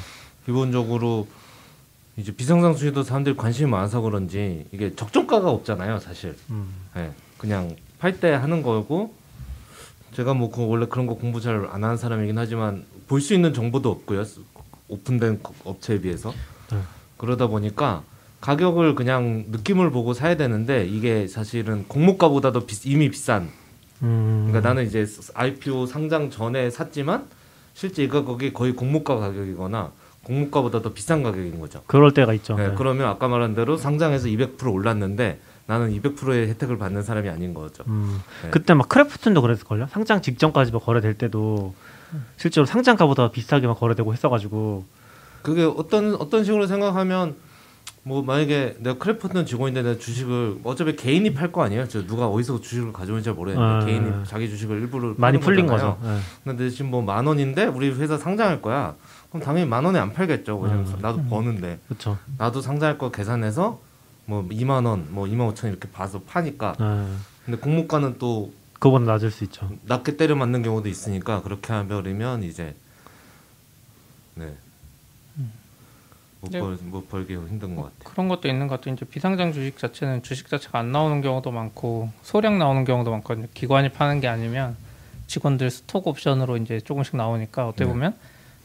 [0.45, 1.27] 기본적으로
[2.17, 6.35] 이제 비상상수에도 사람들이 관심이 많아서 그런지 이게 적정가가 없잖아요, 사실.
[6.49, 6.67] 음.
[6.97, 9.13] 예, 그냥 팔 때 하는 거고
[10.13, 13.89] 제가 뭐그 원래 그런 거 공부 잘 안 하는 사람이긴 하지만 볼 수 있는 정보도
[13.91, 14.23] 없고요.
[14.87, 16.33] 오픈된 거- 업체에 비해서
[16.71, 16.77] 네.
[17.17, 18.03] 그러다 보니까
[18.41, 23.49] 가격을 그냥 느낌을 보고 사야 되는데 이게 사실은 공모가보다도 비- 이미 비싼.
[24.03, 24.45] 음.
[24.47, 27.25] 그러니까 나는 이제 IPO 상장 전에 샀지만
[27.73, 29.91] 실제 이 가격이 거의 공모가 가격이거나
[30.23, 31.81] 공모가보다 더 비싼 가격인 거죠.
[31.87, 32.55] 그럴 때가 있죠.
[32.55, 32.75] 네, 네.
[32.77, 37.83] 그러면 아까 말한 대로 상장해서 200% 올랐는데 나는 200%의 혜택을 받는 사람이 아닌 거죠.
[37.87, 38.21] 음.
[38.43, 38.49] 네.
[38.51, 39.87] 그때 막 크래프톤도 그랬을걸요?
[39.91, 41.73] 상장 직전까지 막 거래될 때도
[42.37, 44.85] 실제로 상장가보다 비싸게 막 거래되고 했어가지고
[45.41, 47.35] 그게 어떤 어떤 식으로 생각하면
[48.03, 51.87] 뭐 만약에 내가 크래프톤 직원인데 내가 주식을 어차피 개인이 팔 거 아니에요?
[51.89, 53.85] 저 누가 어디서 주식을 가져오는지 잘 모르겠는데 아.
[53.85, 55.97] 개인이 자기 주식을 일부러 많이 풀린 거잖아요.
[55.97, 56.09] 거죠.
[56.09, 56.19] 네.
[56.45, 58.95] 근데 지금 뭐 만 원인데 우리 회사 상장할 거야.
[59.29, 60.57] 그럼 당연히 만 원에 안 팔겠죠.
[60.57, 60.95] 왜냐면 음.
[61.01, 62.17] 나도 버는데 그렇죠.
[62.37, 63.79] 나도 상장할 거 계산해서
[64.25, 66.75] 뭐 2만 원, 뭐 2만 5천 이렇게 봐서 파니까.
[66.79, 67.05] 네.
[67.45, 69.69] 근데 공모가는 또 그거보다 낮을 수 있죠.
[69.83, 72.75] 낮게 때려 맞는 경우도 있으니까 그렇게 하버리면 이제
[74.35, 74.53] 네.
[76.39, 76.59] 못, 네.
[76.59, 78.11] 벌, 못 벌기 힘든 것 같아.
[78.11, 78.93] 그런 것도 있는 것 같아요.
[78.93, 83.47] 이제 비상장 주식 자체는 주식 자체가 안 나오는 경우도 많고 소량 나오는 경우도 많거든요.
[83.55, 84.77] 기관이 파는 게 아니면
[85.25, 87.91] 직원들 스톡 옵션으로 이제 조금씩 나오니까 어떻게 네.
[87.91, 88.15] 보면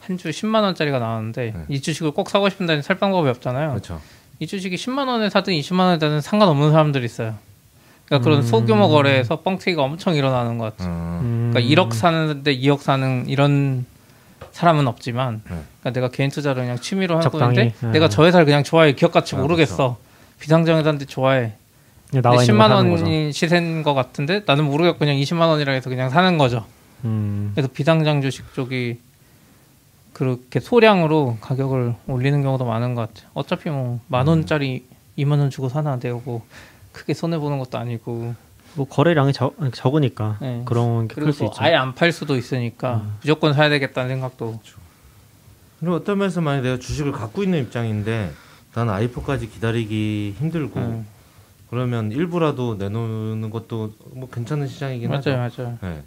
[0.01, 1.65] 한 주 10만 원짜리가 나오는데 네.
[1.69, 3.71] 이 주식을 꼭 사고 싶은데 살 방법이 없잖아요.
[3.71, 4.01] 그렇죠.
[4.41, 7.37] 이 주식이 10만 원에 사든 20만 원에 사든 상관없는 사람들이 있어요.
[8.07, 8.43] 그러니까 그런 음.
[8.43, 10.93] 소규모 거래에서 뻥튀기가 엄청 일어나는 것 같아요.
[10.95, 11.21] 음.
[11.23, 11.51] 음.
[11.53, 13.87] 그러니까 1억 사는데 2억 사는 이런
[14.53, 15.57] 사람은 없지만 네.
[15.81, 17.93] 그러니까 내가 개인 투자를 그냥 취미로 하고 적당히, 있는데 네.
[17.93, 19.97] 내가 저 회사를 그냥 좋아해 기업 가치 아, 모르겠어
[20.41, 21.53] 비상장에 샀는데 좋아해
[22.11, 23.05] 근데 나와 있는 10만 거 사는 거죠.
[23.05, 26.67] 원이 시세인 것 같은데 나는 모르겠고 그냥 20만 원이라 해서 그냥 사는 거죠
[27.05, 27.53] 음.
[27.55, 28.99] 그래서 비상장 주식 쪽이
[30.13, 34.85] 그렇게 소량으로 가격을 올리는 경우도 많은 것 같아요 어차피 뭐 만 원짜리
[35.17, 36.43] 2만 원 주고 사나 되고
[36.93, 38.35] 크게 손해 보는 것도 아니고
[38.75, 40.63] 뭐 거래량이 적, 적으니까 네.
[40.65, 41.57] 그런 게클 그리고 수또 있죠.
[41.63, 44.61] 아예 안 팔 수도 있으니까 무조건 사야 되겠다는 생각도
[45.81, 48.33] 그리고 어떤 면에서 만약 내가 주식을 갖고 있는 입장인데
[48.75, 51.07] 나는 아이폰까지 기다리기 힘들고 음.
[51.69, 55.31] 그러면 일부라도 내놓는 것도 뭐 괜찮은 시장이긴 하죠.
[55.31, 56.03] 맞아요 맞아요 네.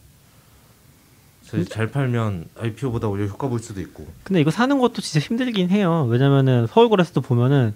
[1.69, 4.07] 잘 팔면 IPO보다 오히려 효과 볼 수도 있고.
[4.23, 6.05] 근데 이거 사는 것도 진짜 힘들긴 해요.
[6.09, 7.75] 왜냐면은 서울 거래소도 보면은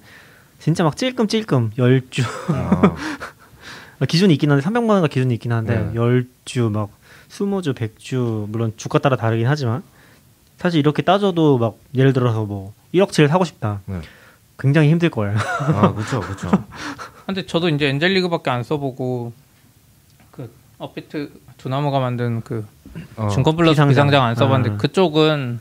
[0.59, 2.95] 진짜 막 찔끔찔끔 열주 아,
[4.07, 5.95] 기준이 있긴 한데 300만 원가 기준이 있긴 한데 네.
[5.95, 6.89] 열주 막
[7.29, 9.83] 20주, 100주 물론 주가 따라 다르긴 하지만
[10.57, 13.81] 사실 이렇게 따져도 막 예를 들어서 뭐 1억치를 사고 싶다.
[13.85, 14.01] 네.
[14.57, 15.37] 굉장히 힘들 거예요.
[15.37, 16.51] 아 그렇죠, 그렇죠.
[17.25, 19.31] 근데 저도 이제 엔젤리그밖에 안 써보고
[20.31, 22.65] 그 업비트 두나무가 만든 그
[23.15, 23.89] 어, 증권 플러스 비상장.
[23.89, 24.77] 비상장, 안 써봤는데 아.
[24.77, 25.59] 그쪽은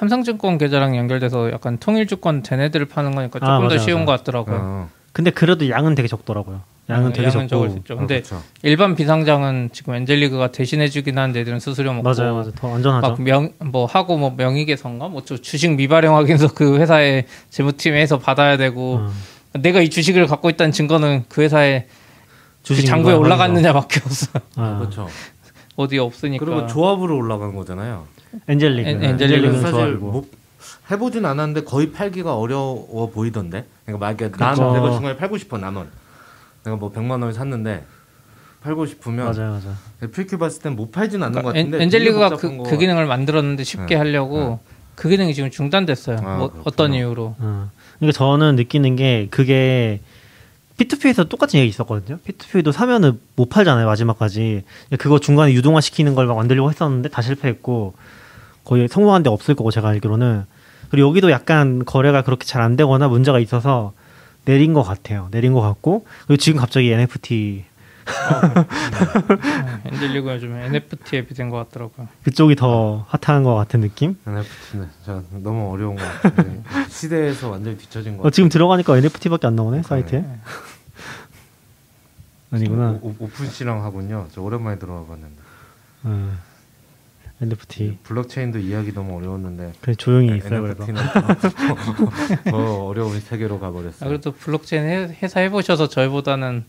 [0.00, 4.06] 삼성증권 계좌랑 연결돼서 약간 통일주권 쟤네들을 파는 거니까 조금 아, 더 맞아, 쉬운 맞아.
[4.12, 4.56] 것 같더라고요.
[4.58, 6.62] 어, 근데 그래도 양은 되게 적더라고요.
[6.88, 7.94] 양은 음, 되게 양은 적을 수 적고 있죠.
[7.94, 8.42] 어, 근데 그렇죠.
[8.62, 12.50] 일반 비상장은 지금 엔젤리그가 대신해주긴 하는데 애들은 수수료 먹고 맞아요, 맞아요.
[12.52, 13.22] 더 안전하죠.
[13.22, 19.10] 막명뭐 하고 뭐 명의계선가 뭐 주- 주식 미발행 확인서 그 회사의 재무팀에서 받아야 되고 어.
[19.60, 24.28] 내가 이 주식을 갖고 있다는 증거는 그 회사의 그 주식 장부에 미발 올라갔느냐밖에 없어.
[24.56, 25.08] 아, 그렇죠.
[25.76, 26.42] 어디에 없으니까.
[26.42, 28.06] 그리고 조합으로 올라간 거잖아요.
[28.48, 28.88] 엔젤리그.
[28.88, 29.94] 엔- 엔젤리그는 엔젤리그는 사실.
[29.96, 30.24] 뭐
[30.90, 33.64] 해보진 않았는데 거의 팔기가 어려워 보이던데.
[33.86, 34.72] 그러니까 만약에 난 그쵸.
[34.72, 35.84] 내가 중간에 팔고 싶어 남은.
[36.64, 37.84] 내가 뭐 100만 원을 샀는데
[38.62, 40.10] 팔고 싶으면 맞아요, 맞아요.
[40.12, 41.84] 필큐 봤을 땐 못 팔진 않는 것 그러니까 엔, 같은데.
[41.84, 43.96] 엔젤리그가 그, 거 그 기능을 만들었는데 쉽게 네.
[43.96, 44.60] 하려고
[44.94, 46.18] 그 기능이 지금 중단됐어요.
[46.22, 46.52] 아, 뭐.
[46.64, 47.36] 어떤 이유로?
[47.38, 47.70] 어.
[47.98, 50.00] 그러니까 저는 느끼는 게 그게
[50.76, 52.18] P2P에서 똑같은 얘기 있었거든요.
[52.26, 54.64] P2P도 사면은 못 팔잖아요 마지막까지.
[54.98, 57.94] 그거 중간에 유동화 시키는 걸 막 만들려고 했었는데 다 실패했고
[58.70, 60.44] 거의 성공한 데 없을 거고 제가 알기로는.
[60.90, 63.92] 그리고 여기도 약간 거래가 그렇게 잘 안 되거나 문제가 있어서
[64.44, 65.26] 내린 것 같아요.
[65.32, 67.64] 내린 것 같고 그리고 지금 갑자기 NFT
[68.06, 72.06] 네, 엔젤리그 요즘 NFT에 비된 것 같더라고요.
[72.22, 74.16] 그쪽이 더 핫한 것 같은 느낌.
[74.26, 76.62] NFT는 진짜 너무 어려운 것 같아요.
[76.88, 80.20] 시대에서 완전히 뒤처진 것 어, 지금 들어가니까 NFT밖에 안 나오네 사이트에.
[80.20, 80.40] 네.
[82.52, 82.98] 아니구나.
[83.02, 84.28] 오, 오픈씨랑 하군요.
[84.32, 85.36] 저 오랜만에 들어와 봤는데.
[86.04, 86.49] 어.
[87.42, 87.98] NFT.
[88.02, 90.84] 블록체인도 이해하기 너무 어려웠는데 그래 조용히 있어요 그래도.
[90.84, 91.02] NFT는
[92.50, 94.08] 더 어려운 세계로 아, 가버렸어요.
[94.08, 96.64] 그래도 블록체인 회- 회사 해보셔서 저희보다는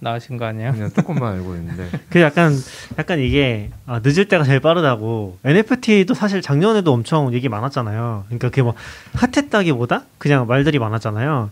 [0.00, 0.72] 나으신 거 아니에요?
[0.72, 2.52] 그냥 조금만 알고 있는데 그 약간
[2.98, 8.24] 약간 이게 아, 늦을 때가 제일 빠르다고 NFT도 사실 작년에도 엄청 얘기 많았잖아요.
[8.26, 8.74] 그러니까 그게 뭐
[9.14, 11.50] 핫했다기보다 그냥 말들이 많았잖아요.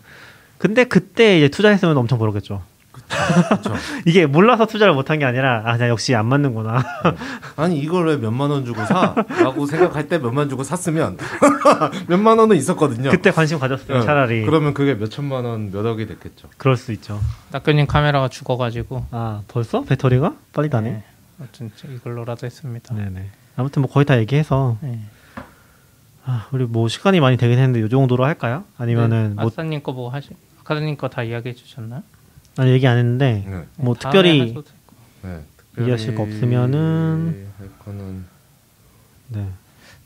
[0.59, 2.63] 근데 그때 이제 투자했으면 엄청 벌었겠죠.
[3.09, 3.75] 그렇죠.
[4.07, 6.83] 이게 몰라서 투자를 못한 게 아니라 아 그냥 역시 안 맞는구나.
[7.57, 9.15] 아니 이걸 왜 몇만 원 주고 사?
[9.29, 11.19] 라고 생각할 때 몇만 주고 샀으면
[12.09, 13.11] 몇만 원은 있었거든요.
[13.11, 13.99] 그때 관심 가졌어요.
[13.99, 14.05] 네.
[14.05, 16.49] 차라리 그러면 그게 몇 천만 원, 몇 억이 됐겠죠.
[16.57, 17.21] 그럴 수 있죠.
[17.53, 20.91] 낙교님 카메라가 죽어가지고 아 벌써 배터리가 빨리 다네.
[20.91, 21.05] 네.
[21.39, 22.95] 아무튼 이걸로라도 했습니다.
[22.95, 23.29] 네네.
[23.57, 24.99] 아무튼 뭐 거의 다 얘기해서 네.
[26.27, 28.65] 아, 우리 뭐 시간이 많이 되긴 했는데 이 정도로 할까요?
[28.79, 30.31] 아니면은 뭐 아싸님 거 뭐 하시?
[30.61, 32.03] 아카드님 거 다 이야기해 주셨나요?
[32.57, 33.65] 아니 얘기 안 했는데 네.
[33.77, 34.55] 뭐 다음에 특별히
[35.23, 35.41] 네.
[35.79, 38.25] 얘기하실 거 없으면은 할 거는
[39.29, 39.49] 네.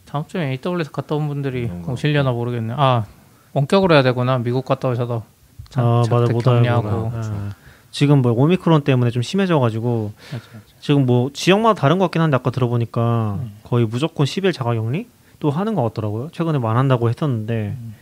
[0.06, 1.92] 다음 주에 AWS 갔다 온 분들이 거.
[1.92, 2.74] 오실려나 모르겠네.
[2.76, 3.04] 아
[3.52, 4.38] 원격으로 해야 되구나.
[4.38, 5.24] 미국 갔다 오셔서
[5.68, 6.88] 자- 아 맞아 자택 못 격리하고.
[6.88, 7.50] 알고 예.
[7.90, 10.64] 지금 뭐 오미크론 때문에 좀 심해져가지고 맞아, 맞아.
[10.80, 13.56] 지금 뭐 지역마다 다른 것 같긴 한데 아까 들어보니까 음.
[13.64, 15.08] 거의 무조건 10일 자가격리
[15.40, 17.94] 또 하는 것 같더라고요 최근에 뭐안 한다고 했었는데 음.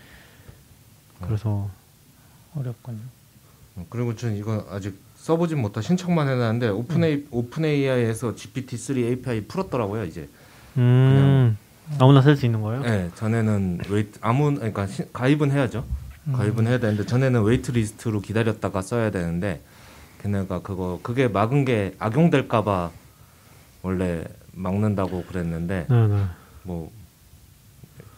[1.23, 1.69] 그래서
[2.57, 2.99] 어렵군요.
[3.91, 10.05] 그리고 전 이거 아직 써보진 못하 신청만 해놨는데 Open A Open AI에서 GPT-3 API 풀었더라고요
[10.05, 10.29] 이제.
[10.79, 11.57] 음
[11.99, 12.83] 아무나 쓸 수 있는 거예요?
[12.83, 15.85] 네, 전에는 wait 아무 그러니까 시- 가입은 해야죠.
[16.27, 16.33] 음.
[16.33, 19.63] 가입은 해야 되는데 전에는 wait list로 기다렸다가 써야 되는데
[20.23, 22.91] 걔네가 그거 그게 막은 게 악용될까봐
[23.83, 26.25] 원래 막는다고 그랬는데 네네
[26.65, 26.91] 뭐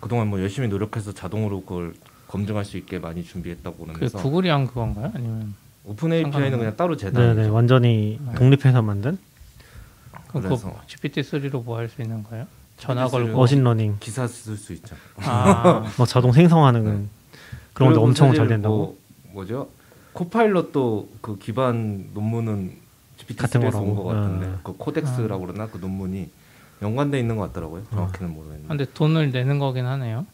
[0.01, 1.95] 그동안 뭐 열심히 노력해서 자동으로 그걸
[2.29, 5.11] 검증할 수 있게 많이 준비했다고 그 그러면서 구글이 한 그건가요?
[5.15, 5.55] 아니면
[5.85, 7.41] 오픈 API는 그냥 따로 네, 재단이죠.
[7.43, 9.19] 네, 완전히 독립해서 만든
[10.29, 12.47] 그럼 그래서 GPT-3로 뭐 할 수 있는 거예요?
[12.77, 14.95] 전화 GPT-3 걸고 machine learning, 기사 쓸 수 있죠.
[15.17, 16.91] 아, 뭐 자동 생성하는 네.
[17.73, 18.77] 그런 게 그리고 엄청 잘 된다고.
[18.77, 18.99] 뭐,
[19.33, 19.69] 뭐죠?
[20.13, 22.73] Copilot도 그 기반 논문은
[23.37, 23.87] 같은 GPT-3에서 거라고.
[23.91, 24.61] 온것 같은데 어.
[24.63, 26.29] 그 Codex라고 그러나 그 논문이
[26.83, 27.85] 연관돼 있는 것 같더라고요.
[27.91, 28.69] 정확히는 모르겠는데.
[28.69, 30.27] 근데 돈을 내는 거긴 하네요.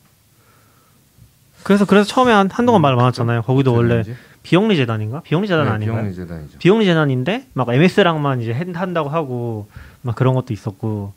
[1.64, 3.42] 그래서 그래서 처음에 한, 한동안 말 많았잖아요.
[3.42, 4.02] 거기도 원래?
[4.42, 5.20] 비영리 재단인가?
[5.20, 6.00] 비영리 재단 네, 아닌가요?
[6.02, 6.58] 비영리 재단이죠.
[6.58, 9.66] 비영리 재단인데 막 MS랑만 이제 한- 한다고 하고
[10.02, 11.12] 막 그런 것도 있었고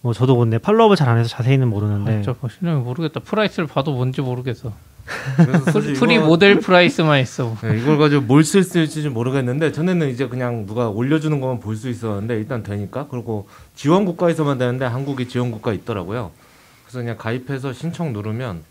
[0.00, 3.20] 뭐 저도 근데 follow up을 잘 안 해서 자세히는 모르는데 아, 저 실력이 모르겠다.
[3.20, 4.72] price를 봐도 뭔지 모르겠어.
[5.36, 5.70] 그래서
[6.00, 7.54] pre, 이거- 모델 price만 있어.
[7.62, 12.36] 네, 이걸 가지고 뭘쓸수 있을지 모르겠는데 전에는 이제 그냥 누가 올려주는 것만 볼 수 있었는데
[12.36, 16.30] 일단 되니까 그리고 지원 국가에서만 되는데 한국이 지원 국가 있더라고요.
[16.86, 18.62] 그래서 그냥 가입해서 신청 누르면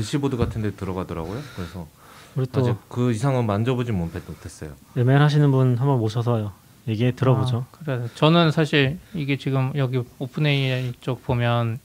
[0.00, 1.40] 대시보드 같은 데 들어가더라고요.
[1.56, 1.86] 그래서
[2.34, 4.72] 우리 또 아직 그 이상은 만져보진 못- 못했어요.
[4.96, 6.52] ML 하시는 분 한번 모셔서
[6.86, 7.64] 얘기 들어보죠.
[7.72, 8.06] 아, 그래.
[8.14, 11.78] 저는 사실 이게 지금 여기 OpenAI 쪽 보면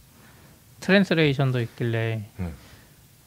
[0.82, 2.54] 트랜스레이션도 있길래 네.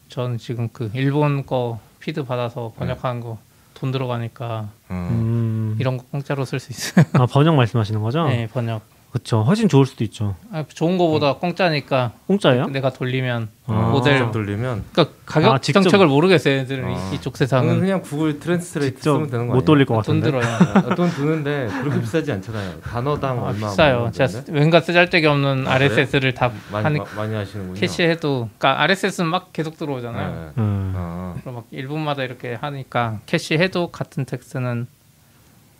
[0.08, 4.94] 전 지금 그 일본 거 피드 받아서 번역한 거돈 들어가니까 음.
[5.10, 7.06] 음, 이런 거 공짜로 쓸 수 있어요.
[7.14, 8.26] 아 번역 말씀하시는 거죠?
[8.28, 8.82] 네, 번역.
[9.14, 9.42] 그렇죠.
[9.42, 10.34] 훨씬 좋을 수도 있죠.
[10.50, 12.66] 아, 좋은 거보다 공짜니까 공짜예요?
[12.66, 13.90] 내가 돌리면 아.
[13.92, 16.54] 모델 돌리면 그러니까 가격 아, 직접- 정책을 모르겠어요.
[16.62, 16.90] 애들은 아.
[17.12, 19.64] 이- 이쪽 그냥, 세상은 그냥 구글 트랜스레이트 쓰면 되는 거못 아니에요?
[19.64, 20.26] 돌릴 것돈 같은데.
[20.32, 20.44] 들어요.
[20.44, 22.80] 아, 돈 드는데 그렇게 비싸지 않잖아요.
[22.80, 23.98] 단어당 아, 얼마 비싸요.
[24.00, 24.42] 뭐 제가?
[24.48, 25.74] 웬가 쓰잘데기 없는 아?
[25.74, 27.78] RSS를 다 많이 마- 많이 하시는군요.
[27.78, 30.34] 캐시해도 그러니까 RSS는 막 계속 들어오잖아요.
[30.34, 30.50] 네.
[30.60, 30.92] 음.
[30.96, 34.88] 아, 그럼 막 1분마다 이렇게 하니까 캐시해도 같은 텍스트는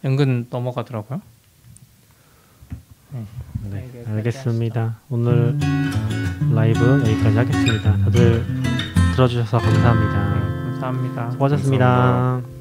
[0.04, 1.20] 은근 넘어가더라고요.
[3.14, 3.24] 네,
[3.70, 4.96] 네, 알겠습니다.
[5.08, 5.56] 오늘
[6.52, 7.96] 라이브 여기까지 하겠습니다.
[7.98, 8.44] 다들
[9.14, 10.34] 들어주셔서 감사합니다.
[10.34, 11.30] 네, 감사합니다.
[11.30, 11.86] 수고하셨습니다.
[11.86, 12.53] 감사합니다.